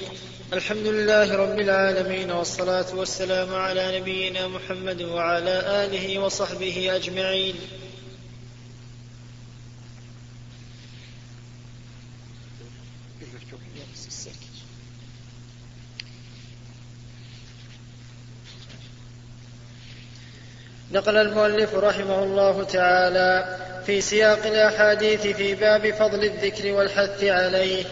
[0.52, 7.54] الحمد لله رب العالمين والصلاة والسلام على نبينا محمد وعلى آله وصحبه أجمعين.
[20.92, 27.84] نقل المؤلف رحمه الله تعالى في سياق الأحاديث في باب فضل الذكر والحث عليه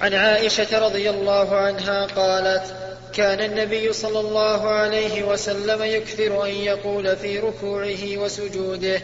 [0.00, 2.74] عن عائشة رضي الله عنها قالت
[3.12, 9.02] كان النبي صلى الله عليه وسلم يكثر أن يقول في ركوعه وسجوده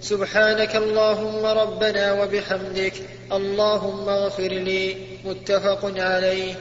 [0.00, 2.92] سبحانك اللهم ربنا وبحمدك
[3.32, 4.96] اللهم اغفر لي.
[5.24, 6.54] متفق عليه.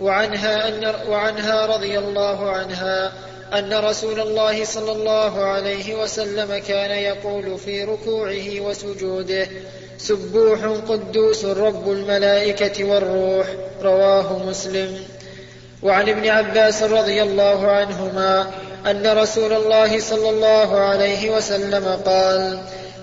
[0.00, 3.12] وعنها, أن وعنها رضي الله عنها
[3.54, 9.48] أن رسول الله صلى الله عليه وسلم كان يقول في ركوعه وسجوده
[9.98, 13.46] سبوح قدوس رب الملائكة والروح
[13.82, 14.98] رواه مسلم.
[15.82, 18.50] وعن ابن عباس رضي الله عنهما
[18.86, 22.58] أن رسول الله صلى الله عليه وسلم قال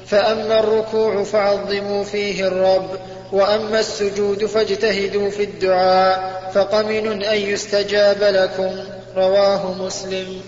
[0.07, 2.89] فأما الركوع فعظموا فيه الرب
[3.31, 8.92] وأما السجود فاجتهدوا في الدعاء فقمن أن يستجاب لكم.
[9.15, 10.41] رواه مسلم.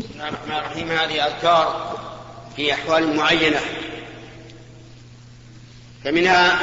[0.00, 0.90] بسم الله الرحمن الرحيم.
[0.90, 1.98] هذه أذكار
[2.56, 3.60] في أحوال معينة.
[6.04, 6.60] فمنها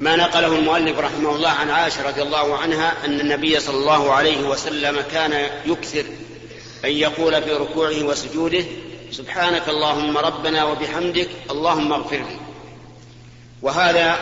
[0.00, 4.48] ما نقله المؤلف رحمه الله عن عائشة رضي الله عنها أن النبي صلى الله عليه
[4.48, 6.04] وسلم كان يكثر
[6.84, 8.64] أن يقول في ركوعه وسجوده
[9.10, 12.36] سبحانك اللهم ربنا وبحمدك اللهم اغفر لي.
[13.62, 14.18] وهذا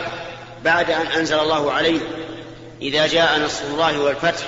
[0.63, 1.99] بعد أن أنزل الله عليه
[2.83, 4.47] إذا جاء نصر الله والفتح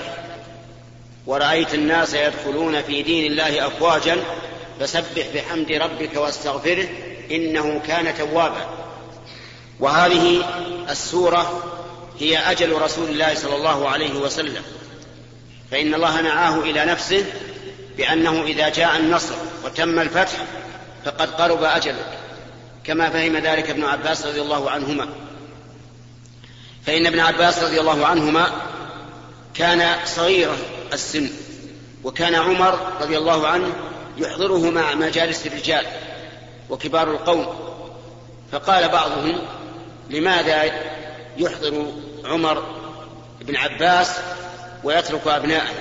[1.25, 4.17] ورأيت الناس يدخلون في دين الله أفواجا
[4.79, 6.87] فسبح بحمد ربك واستغفره
[7.31, 8.69] إنه كان توابا.
[9.79, 10.45] وهذه
[10.89, 11.63] السورة
[12.19, 14.63] هي أجل رسول الله صلى الله عليه وسلم.
[15.71, 17.25] فإن الله نعاه إلى نفسه
[17.97, 20.37] بأنه إذا جاء النصر وتم الفتح
[21.05, 22.05] فقد قرب أجله
[22.83, 25.07] كما فهم ذلك ابن عباس رضي الله عنهما.
[26.85, 28.51] فإن ابن عباس رضي الله عنهما
[29.53, 30.51] كان صغير
[30.93, 31.29] السن
[32.03, 33.73] وكان عمر رضي الله عنه
[34.17, 35.85] يحضره مع مجالس الرجال
[36.69, 37.55] وكبار القوم.
[38.51, 39.41] فقال بعضهم
[40.09, 40.63] لماذا
[41.37, 41.91] يحضر
[42.25, 42.63] عمر
[43.41, 44.11] بن عباس
[44.83, 45.73] ويترك أبناءه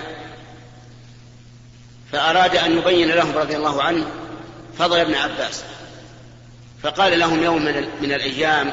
[2.13, 4.07] فأراد أن يبين لهم رضي الله عنه
[4.79, 5.65] فضل ابن عباس.
[6.83, 7.63] فقال لهم يوم
[8.03, 8.73] من الأيام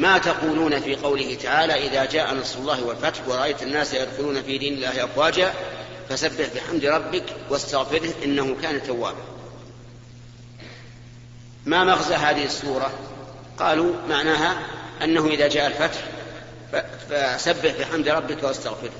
[0.00, 4.74] ما تقولون في قوله تعالى إذا جاء نصر الله والفتح ورأيت الناس يدخلون في دين
[4.74, 5.52] الله أفواجا
[6.08, 9.22] فسبح بحمد ربك واستغفره إنه كان توابا.
[11.66, 12.90] ما مغزى هذه السورة؟
[13.58, 14.56] قالوا معناها
[15.02, 16.00] أنه إذا جاء الفتح
[17.10, 18.90] فسبح بحمد ربك واستغفره.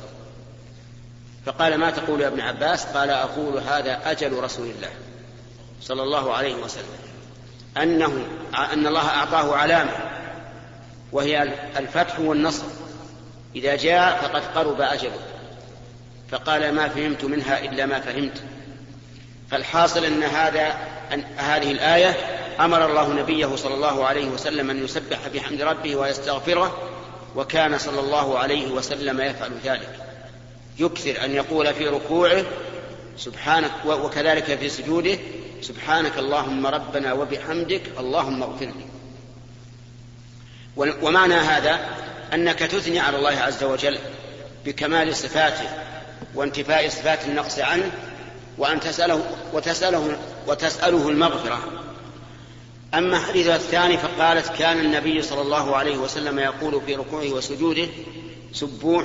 [1.46, 4.90] فقال ما تقول يا ابن عباس؟ قال أقول هذا أجل رسول الله
[5.82, 6.98] صلى الله عليه وسلم.
[7.76, 8.26] أنه
[8.72, 10.09] أن الله أعطاه علامة.
[11.12, 11.42] وهي
[11.76, 12.64] الفتح والنصر.
[13.56, 15.18] إذا جاء فقد قرب أجله.
[16.30, 18.42] فقال ما فهمت منها إلا ما فهمت.
[19.50, 20.74] فالحاصل أن هذا
[21.12, 22.16] أن هذه الآية
[22.60, 26.78] أمر الله نبيه صلى الله عليه وسلم أن يسبح بحمد ربه ويستغفره
[27.36, 29.96] وكان صلى الله عليه وسلم يفعل ذلك.
[30.78, 32.44] يكثر أن يقول في ركوعه
[33.16, 35.18] سبحانك وكذلك في سجوده
[35.62, 38.89] سبحانك اللهم ربنا وبحمدك اللهم اغفر لي.
[40.76, 41.80] ومعنى هذا
[42.34, 43.98] أنك تثني على الله عز وجل
[44.64, 45.68] بكمال صفاته
[46.34, 47.90] وانتفاء صفات النقص عنه
[48.58, 51.58] وأن تسأله وتسأله وتسأله المغفرة.
[52.94, 57.88] أما حديثها الثاني فقالت كان النبي صلى الله عليه وسلم يقول في ركوعه وسجوده
[58.52, 59.04] سبوح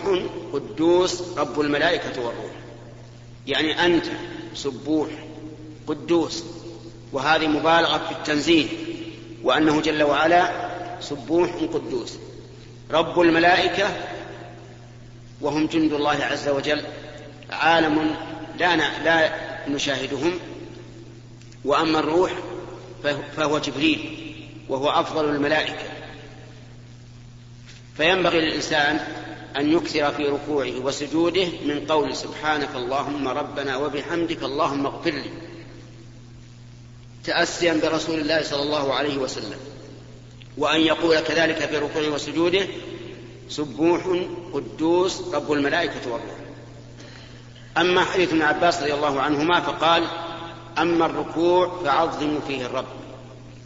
[0.54, 2.52] قدوس رب الملائكة والروح.
[3.48, 4.06] يعني أنت
[4.54, 5.08] سبوح
[5.88, 6.44] قدوس
[7.14, 8.68] وهذه مبالغة في التنزيه
[9.44, 10.75] وأنه جل وعلا
[11.10, 12.18] سبوح قدوس.
[12.92, 13.88] رب الملائكة
[15.42, 16.82] وهم جند الله عز وجل
[17.50, 18.16] عالم
[18.60, 19.32] لا لا
[19.70, 20.40] نشاهدهم.
[21.66, 22.32] وأما الروح
[23.38, 24.34] فهو جبريل
[24.70, 25.90] وهو أفضل الملائكة.
[27.98, 29.00] فينبغي للإنسان
[29.58, 35.32] أن يكثر في ركوعه وسجوده من قول سبحانك اللهم ربنا وبحمدك اللهم اغفر لي.
[37.24, 39.60] تأسيا برسول الله صلى الله عليه وسلم.
[40.58, 42.68] وأن يقول كذلك في ركوعه وسجوده
[43.50, 44.02] سبوح
[44.54, 46.36] قدوس رب الملائكة والروح.
[47.78, 50.04] أما حديث ابن عباس رضي الله عنهما فقال
[50.78, 52.86] أما الركوع فعظموا فيه الرب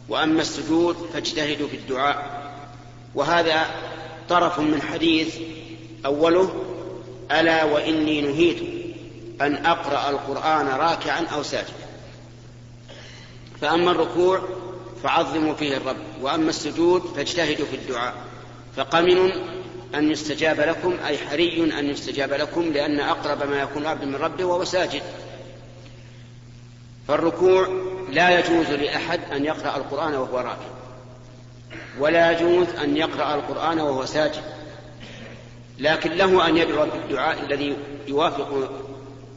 [0.08, 2.40] وأما السجود فاجتهدوا في الدعاء.
[3.14, 3.66] وهذا
[4.28, 5.36] طرف من حديث
[6.06, 6.64] أوله
[7.32, 8.58] ألا وإني نهيت
[9.40, 11.72] أن أقرأ القرآن راكعا أو ساجدا.
[13.60, 14.42] فأما الركوع
[15.02, 15.96] فعظموا فيه الرب.
[16.22, 18.14] وأما السجود فاجتهدوا في الدعاء.
[18.76, 19.30] فقمن
[19.94, 24.44] أن يستجاب لكم أي حري أن يستجاب لكم لأن أقرب ما يكون العبد من ربه
[24.44, 25.02] وهو ساجد.
[27.08, 27.68] فالركوع
[28.12, 30.70] لا يجوز لأحد أن يقرأ القرآن وهو راكع.
[31.98, 34.42] ولا يجوز أن يقرأ القرآن وهو ساجد.
[35.78, 37.76] لكن له أن يدعو بالدعاء الذي
[38.08, 38.70] يوافق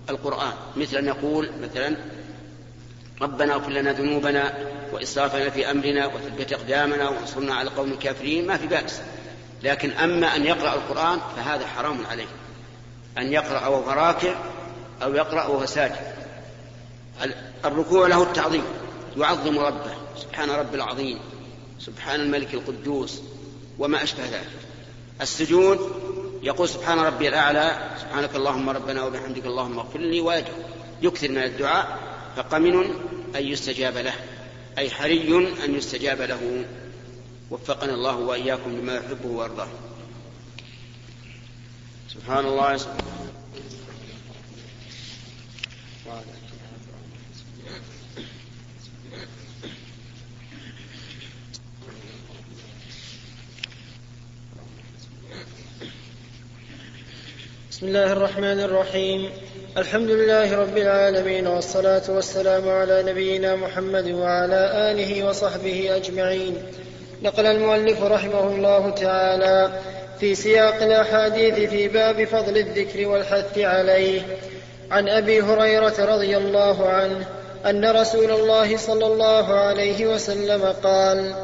[0.09, 0.53] القرآن.
[0.77, 1.97] مثل أن يقول مثلا
[3.21, 4.53] ربنا اغفر لنا ذنوبنا
[4.93, 9.01] وإسرافنا في أمرنا وثبت أقدامنا وانصرنا على القوم الكافرين ما في بأس.
[9.63, 12.25] لكن أما أن يقرأ القرآن فهذا حرام عليه.
[13.17, 14.35] أن يقرأ وهو راكع
[15.03, 16.13] أو يقرأ وهو ساجد
[17.65, 18.63] الركوع له التعظيم.
[19.17, 19.93] يعظم ربه.
[20.17, 21.19] سبحان رب العظيم.
[21.79, 23.21] سبحان الملك القدوس.
[23.79, 24.49] وما أشبه ذلك.
[25.21, 25.79] السجود
[26.43, 30.53] يقول سبحان ربي الأعلى سبحانك اللهم ربنا وبحمدك اللهم اغفر لي ويدعو
[31.01, 31.99] يكثر من الدعاء
[32.35, 32.75] فقمن
[33.35, 34.13] أن يستجاب له.
[34.77, 36.65] أي حري أن يستجاب له.
[37.51, 39.67] وفقنا الله وإياكم لما يحبه وأرضاه
[42.09, 42.75] سبحان الله.
[57.71, 59.29] بسم الله الرحمن الرحيم.
[59.77, 66.57] الحمد لله رب العالمين والصلاة والسلام على نبينا محمد وعلى آله وصحبه أجمعين.
[67.23, 69.69] نقل المؤلف رحمه الله تعالى
[70.19, 74.21] في سياق الأحاديث في باب فضل الذكر والحث عليه.
[74.91, 77.25] عن أبي هريرة رضي الله عنه
[77.65, 81.35] أن رسول الله صلى الله عليه وسلم قال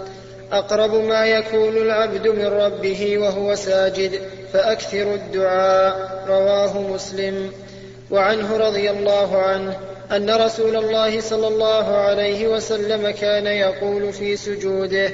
[0.52, 4.22] أقرب ما يكون العبد من ربه وهو ساجد
[4.54, 7.52] فأكثر الدعاء رواه مسلم.
[8.12, 9.80] وعنه رضي الله عنه
[10.12, 15.12] أن رسول الله صلى الله عليه وسلم كان يقول في سجوده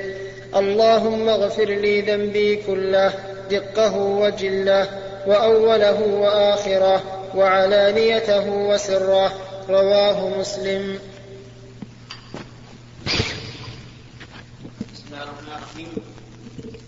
[0.55, 3.13] اللهم اغفر لي ذنبي كله
[3.51, 4.87] دقه وجله
[5.27, 7.03] وأوله وآخره
[7.35, 9.31] وعلانيته وسره.
[9.69, 10.99] رواه مسلم.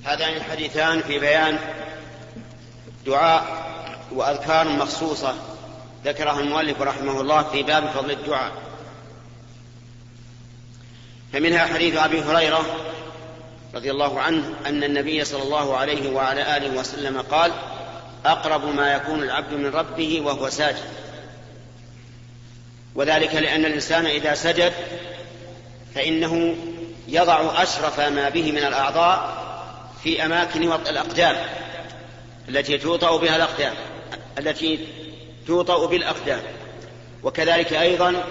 [0.03, 1.57] هذان الحديثان في بيان
[3.05, 3.45] دعاء
[4.15, 5.56] وأذكار مخصوصة.
[6.07, 8.51] ذكرها المؤلف رحمه الله في باب فضل الدعاء.
[11.33, 12.65] فمنها حديث أبي هريرة
[13.75, 17.51] رضي الله عنه أن النبي صلى الله عليه وعلى آله وسلم قال
[18.25, 20.83] أقرب ما يكون العبد من ربه وهو ساجد.
[22.95, 24.73] وذلك لأن الإنسان إذا سجد
[25.95, 26.55] فإنه
[27.07, 29.37] يضع أشرف ما به من الأعضاء
[30.03, 31.35] في أماكن وطء الأقدام
[32.49, 33.73] التي توطأ بها الأقدام
[34.39, 34.87] التي
[35.47, 36.39] توطأ بالأقدام.
[37.23, 38.23] وكذلك أيضا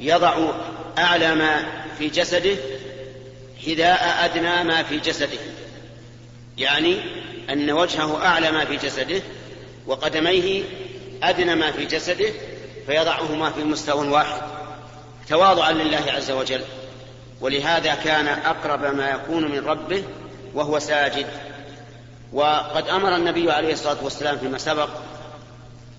[0.00, 0.50] يضع
[0.98, 1.66] أعلى ما
[1.98, 2.56] في جسده
[3.66, 5.38] حذاء أدنى ما في جسده.
[6.58, 6.96] يعني
[7.50, 9.22] أن وجهه أعلى ما في جسده
[9.86, 10.62] وقدميه
[11.22, 12.30] أدنى ما في جسده
[12.86, 14.42] فيضعهما في مستوى واحد.
[15.28, 16.60] تواضعا لله عز وجل.
[17.40, 20.02] ولهذا كان أقرب ما يكون من ربه
[20.54, 21.26] وهو ساجد.
[22.32, 24.88] وقد أمر النبي عليه الصلاة والسلام فيما سبق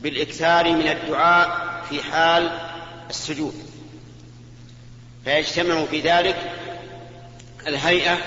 [0.01, 2.51] بالإكثار من الدعاء في حال
[3.09, 3.53] السجود.
[5.25, 6.35] فيجتمع في ذلك
[7.67, 8.17] الهيئة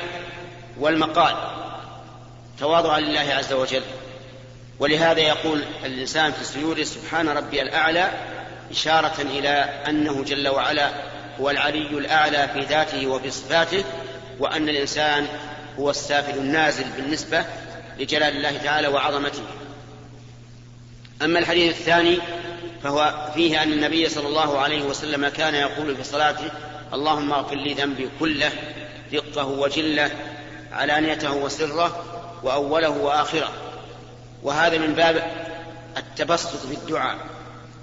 [0.81, 1.37] والمقال
[2.59, 3.83] تواضعا لله عز وجل.
[4.79, 8.11] ولهذا يقول الإنسان في السجود سبحان ربي الأعلى
[8.71, 9.49] إشارة إلى
[9.89, 10.91] أنه جل وعلا
[11.41, 13.85] هو العلي الأعلى في ذاته وفي صفاته
[14.39, 15.27] وأن الإنسان
[15.79, 17.45] هو السافل النازل بالنسبة
[17.99, 19.43] لجلال الله تعالى وعظمته.
[21.25, 22.19] أما الحديث الثاني
[22.83, 26.51] فهو فيه أن النبي صلى الله عليه وسلم كان يقول في صلاته
[26.93, 28.51] اللهم اغفر لي ذنبي كله
[29.13, 30.11] دقه وجله
[30.73, 32.05] علانيته وسره
[32.43, 33.53] وأوله وآخره.
[34.43, 35.47] وهذا من باب
[35.97, 37.17] التبسط في الدعاء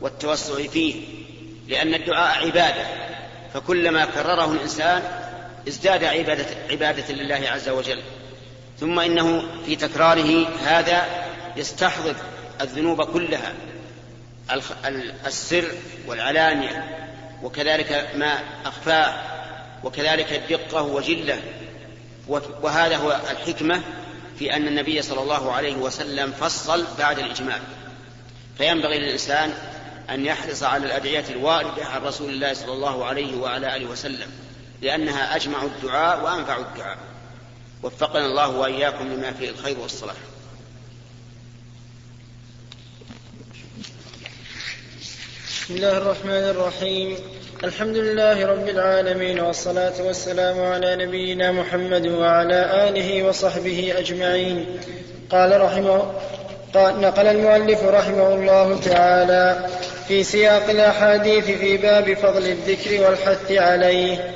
[0.02, 0.96] والتوسع فيه
[1.68, 2.86] لأن الدعاء عبادة
[3.54, 5.04] فكلما كرره الإنسان
[5.68, 8.00] ازداد عبادة, عبادة لله عز وجل.
[8.80, 11.06] ثم إنه في تكراره هذا
[11.58, 12.16] يستحضر
[12.62, 13.54] الذنوب كلها
[15.28, 15.72] السر
[16.08, 17.00] والعلانية
[17.44, 19.14] وكذلك ما أخفاه
[19.84, 21.42] وكذلك الدقة وجلة
[22.62, 23.82] وهذا هو الحكمة
[24.40, 27.62] في أن النبي صلى الله عليه وسلم فصل بعد الإجمال
[28.58, 29.54] فينبغي للإنسان
[30.10, 34.28] أن يحرص على الأدعية الواردة عن رسول الله صلى الله عليه وعلى آله وسلم
[34.82, 36.98] لأنها أجمع الدعاء وأنفع الدعاء.
[37.84, 40.16] وفقنا الله وإياكم لما فيه الخير والصلاح.
[45.70, 47.16] بسم الله الرحمن الرحيم.
[47.64, 54.66] الحمد لله رب العالمين والصلاة والسلام على نبينا محمد وعلى آله وصحبه أجمعين.
[55.30, 56.12] قال رحمه
[56.74, 59.68] قال نقل المؤلف رحمه الله تعالى
[60.08, 64.32] في سياق الأحاديث في باب فضل الذكر والحث عليه.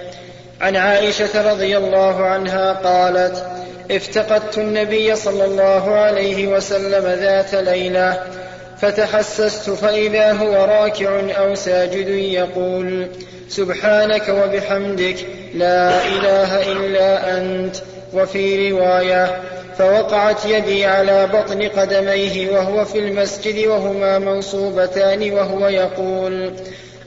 [0.61, 3.45] عن عائشة رضي الله عنها قالت
[3.91, 8.23] افتقدت النبي صلى الله عليه وسلم ذات ليلة
[8.83, 13.07] فتحسست فإذا هو راكع أو ساجد يقول
[13.49, 15.15] سبحانك وبحمدك
[15.55, 17.75] لا إله إلا أنت
[18.13, 19.41] وفي رواية
[19.77, 26.53] فوقعت يدي على بطن قدميه وهو في المسجد وهما منصوبتان وهو يقول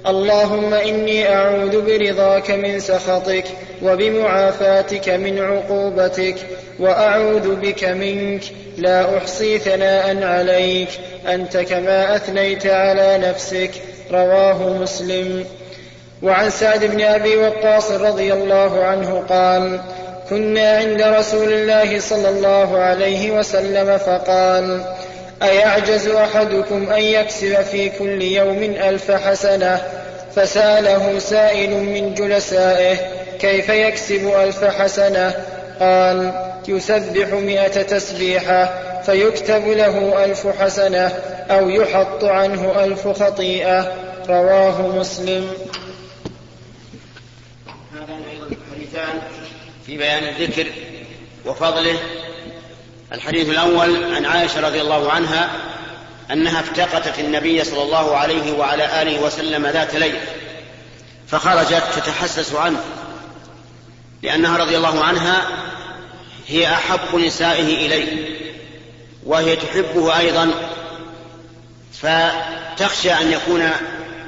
[0.07, 3.45] اللهم إني أعوذ برضاك من سخطك
[3.83, 6.37] وبمعافاتك من عقوبتك
[6.79, 8.43] وأعوذ بك منك.
[8.79, 10.89] لا أحصي ثناء عليك.
[11.29, 13.71] أنت كما أثنيت على نفسك.
[14.13, 15.45] رواه مسلم.
[16.23, 19.81] وعن سعد بن أبي وقاص رضي الله عنه قال
[20.31, 24.85] كنا عند رسول الله صلى الله عليه وسلم فقال
[25.43, 29.81] أيعجز أحدكم أن يكسب في كل يوم ألف حسنة؟
[30.35, 32.97] فسأله سائل من جلسائه
[33.39, 35.35] كيف يكسب ألف حسنة؟
[35.81, 36.33] قال
[36.69, 41.07] يسبح مئة تسبيحة فيكتب له ألف حسنة
[41.51, 43.93] أو يحط عنه ألف خطيئة.
[44.29, 45.51] رواه مسلم.
[47.95, 49.21] هذان أيضا حديثان
[49.87, 50.67] في بيان الذكر
[51.47, 51.99] وفضله.
[53.13, 55.51] الحديث الأول عن عائشة رضي الله عنها
[56.33, 60.21] أنها افتقدت النبي صلى الله عليه وعلى آله وسلم ذات ليلة
[61.29, 62.81] فخرجت تتحسس عنه
[64.23, 65.66] لأنها رضي الله عنها
[66.49, 68.37] هي أحب نسائه إليه
[69.27, 70.51] وهي تحبه أيضا
[71.93, 73.71] فتخشى أن يكون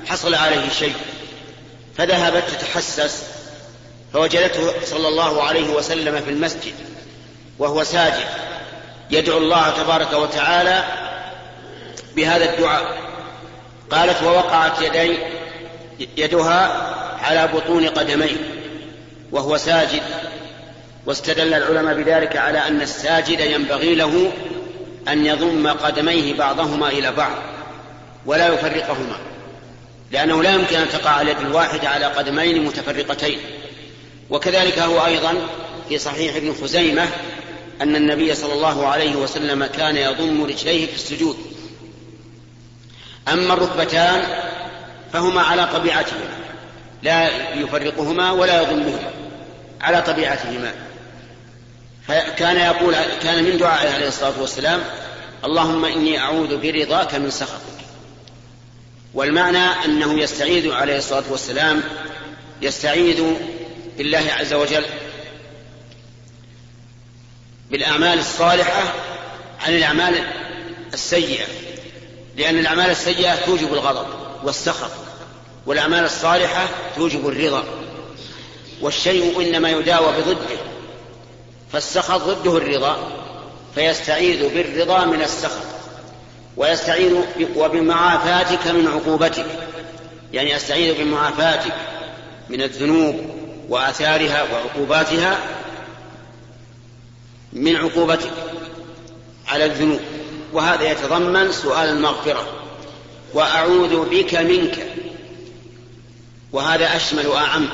[0.06, 0.94] حصل عليه شيء.
[1.96, 3.22] فذهبت تتحسس
[4.12, 6.74] فوجدته صلى الله عليه وسلم في المسجد
[7.58, 8.26] وهو ساجد
[9.10, 10.84] يدعو الله تبارك وتعالى
[12.16, 12.98] بهذا الدعاء.
[13.90, 15.18] قالت ووقعت يدي
[16.16, 16.88] يدها
[17.22, 18.36] على بطون قدميه
[19.32, 20.02] وهو ساجد.
[21.08, 24.32] واستدل العلماء بذلك على أن الساجد ينبغي له
[25.08, 27.32] أن يضم قدميه بعضهما إلى بعض
[28.26, 29.16] ولا يفرقهما
[30.10, 33.38] لأنه لا يمكن أن تقع اليد الواحدة على قدمين متفرقتين.
[34.30, 35.34] وكذلك هو أيضا
[35.88, 37.06] في صحيح ابن خزيمة
[37.80, 41.36] أن النبي صلى الله عليه وسلم كان يضم رجليه في السجود.
[43.28, 44.22] أما الركبتان
[45.12, 46.38] فهما على طبيعتهما
[47.02, 49.10] لا يفرقهما ولا يضمهما
[49.80, 50.87] على طبيعتهما.
[52.08, 54.84] فكان يقول كان من دعائه عليه الصلاة والسلام
[55.44, 57.78] اللهم إني أعوذ برضاك من سخطك.
[59.14, 61.82] والمعنى أنه يستعيذ عليه الصلاة والسلام
[62.62, 63.24] يستعيذ
[63.98, 64.84] بالله عز وجل
[67.70, 68.94] بالأعمال الصالحة
[69.66, 70.14] عن الأعمال
[70.94, 71.46] السيئة
[72.36, 74.06] لأن الأعمال السيئة توجب الغضب
[74.44, 74.90] والسخط
[75.66, 77.64] والأعمال الصالحة توجب الرضا
[78.80, 80.67] والشيء إنما يداوى بضده.
[81.72, 82.96] فالسخط ضده الرضا
[83.74, 85.64] فيستعيذ بالرضا من السخط
[86.56, 87.14] ويستعيذ
[87.56, 89.46] وبمعافاتك من عقوبتك
[90.32, 91.72] يعني يستعيذ بمعافاتك
[92.48, 93.30] من الذنوب
[93.68, 95.38] وآثارها وعقوباتها
[97.52, 98.30] من عقوبتك
[99.48, 100.00] على الذنوب.
[100.52, 102.46] وهذا يتضمن سؤال المغفرة
[103.34, 104.86] وأعوذ بك منك
[106.52, 107.68] وهذا أشمل وأعم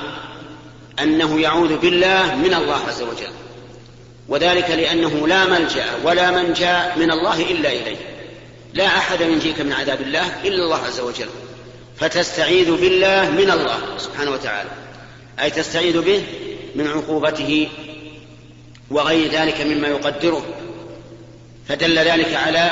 [1.00, 3.43] أنه يعوذ بالله من الله عز وجل.
[4.28, 7.96] وذلك لأنه لا ملجأ ولا منجأ من الله إلا إليه.
[8.74, 11.28] لا أحد ينجيك من عذاب الله إلا الله عز وجل.
[11.96, 14.70] فتستعيذ بالله من الله سبحانه وتعالى.
[15.42, 16.22] أي تستعيذ به
[16.74, 17.68] من عقوبته
[18.90, 20.46] وغير ذلك مما يقدره.
[21.68, 22.70] فدل ذلك على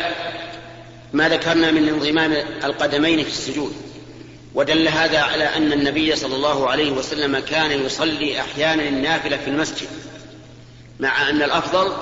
[1.12, 2.32] ما ذكرنا من انضمام
[2.64, 3.72] القدمين في السجود.
[4.54, 9.88] ودل هذا على أن النبي صلى الله عليه وسلم كان يصلي أحيانا النافلة في المسجد.
[11.00, 11.92] مع أن الأفضل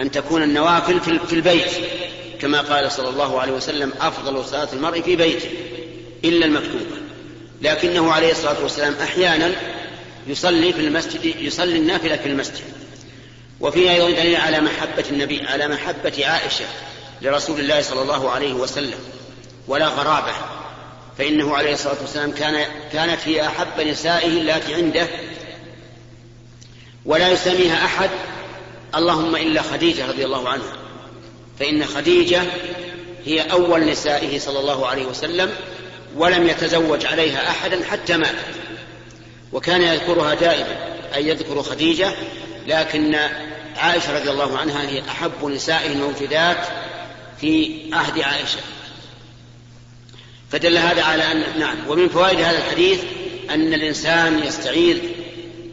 [0.00, 1.70] أن تكون النوافل في البيت
[2.40, 5.50] كما قال صلى الله عليه وسلم أفضل صلاة المرء في بيته
[6.24, 6.96] إلا المكتوبة.
[7.62, 9.52] لكنه عليه الصلاة والسلام أحيانا
[10.26, 12.64] يصلي في المسجد يصلي النافلة في المسجد.
[13.60, 16.64] وفيه أيضا دليل على محبة النبي على محبة عائشة
[17.22, 18.98] لرسول الله صلى الله عليه وسلم
[19.68, 20.32] ولا غرابة.
[21.18, 25.06] فإنه عليه الصلاة والسلام كان كانت هي أحب نسائه اللاتي عنده
[27.08, 28.10] ولا يسميها أحد.
[28.94, 30.72] اللهم إلا خديجة رضي الله عنها.
[31.58, 32.42] فإن خديجة
[33.24, 35.50] هي أول نسائه صلى الله عليه وسلم
[36.16, 38.54] ولم يتزوج عليها أحدا حتى ماتت.
[39.52, 40.76] وكان يذكرها دائما
[41.14, 42.12] اي يذكر خديجة
[42.66, 43.16] لكن
[43.76, 46.66] عائشة رضي الله عنها هي أحب نسائه الموجودات
[47.40, 48.58] في عهد عائشة.
[50.50, 51.76] فدل هذا على ان نعم.
[51.88, 53.00] ومن فوائد هذا الحديث
[53.50, 54.98] أن الإنسان يستعيذ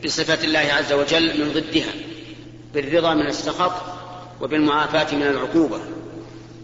[0.06, 1.94] بصفة الله عز وجل من ضدها
[2.74, 3.72] بالرضا من السخط
[4.42, 5.80] وبالمعافاة من العقوبة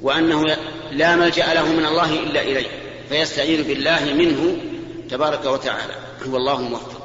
[0.01, 0.43] وأنه
[0.91, 2.67] لا ملجأ له من الله إلا إليه
[3.09, 4.57] فيستعيذ بالله منه
[5.09, 7.01] تبارك وتعالى والله موفق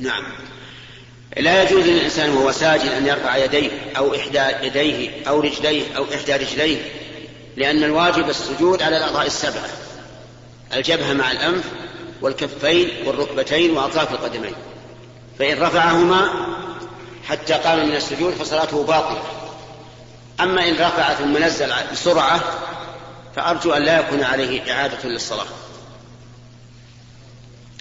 [0.00, 0.24] نعم.
[1.38, 6.32] لا يجوز للإنسان وهو ساجد أن يرفع يديه أو إحدى يديه أو رجليه أو إحدى
[6.32, 6.78] رجليه
[7.56, 9.68] لأن الواجب السجود على الأعضاء السبعة
[10.74, 11.64] الجبهة مع الأنف
[12.20, 14.54] والكفين والركبتين وأطراف القدمين
[15.38, 16.30] فإن رفعهما
[17.28, 19.22] حتى قام من السجود فصلاته باطلة.
[20.40, 22.40] أما إن رفع ثم نزل بسرعة
[23.36, 25.46] فأرجو أن لا يكون عليه إعادة للصلاة.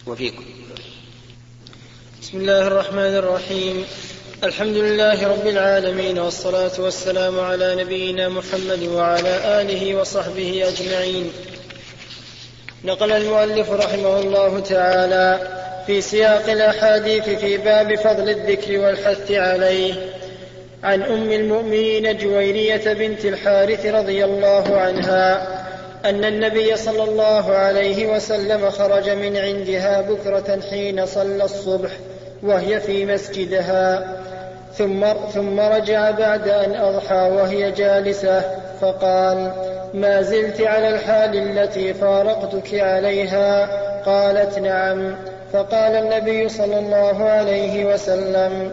[0.08, 0.44] وفيكم.
[2.22, 3.86] بسم الله الرحمن الرحيم.
[4.44, 11.32] الحمد لله رب العالمين والصلاة والسلام على نبينا محمد وعلى آله وصحبه أجمعين.
[12.84, 15.40] نقل المؤلف رحمه الله تعالى
[15.88, 19.94] في سياق الأحاديث في باب فضل الذكر والحث عليه.
[20.84, 25.57] عن أم المؤمنين جويرية بنت الحارث رضي الله عنها
[26.06, 31.90] أن النبي صلى الله عليه وسلم خرج من عندها بكرة حين صلى الصبح
[32.44, 34.18] وهي في مسجدها.
[34.74, 38.42] ثم ثم رجع بعد أن أضحى وهي جالسة
[38.82, 39.52] فقال
[39.94, 43.70] ما زلت على الحال التي فارقتك عليها؟
[44.06, 45.16] قالت نعم.
[45.54, 48.72] فقال النبي صلى الله عليه وسلم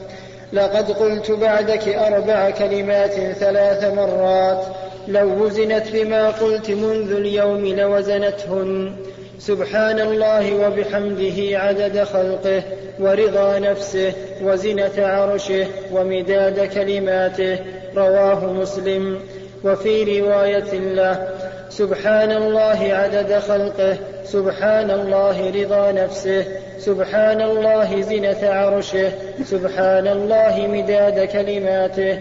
[0.52, 4.64] لقد قلت بعدك أربع كلمات ثلاث مرات
[5.08, 8.92] لو وزنت بما قلت منذ اليوم لوزنتهن.
[9.38, 12.62] سبحان الله وبحمده عدد خلقه
[13.00, 17.58] ورضا نفسه وزنة عرشه ومداد كلماته.
[17.96, 19.18] رواه مسلم.
[19.64, 21.28] وفي رواية له
[21.70, 26.44] سبحان الله عدد خلقه سبحان الله رضا نفسه
[26.78, 29.12] سبحان الله زنة عرشه
[29.44, 32.18] سبحان الله مداد كلماته.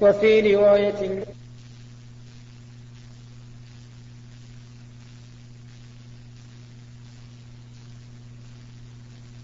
[0.00, 1.22] وفي رواية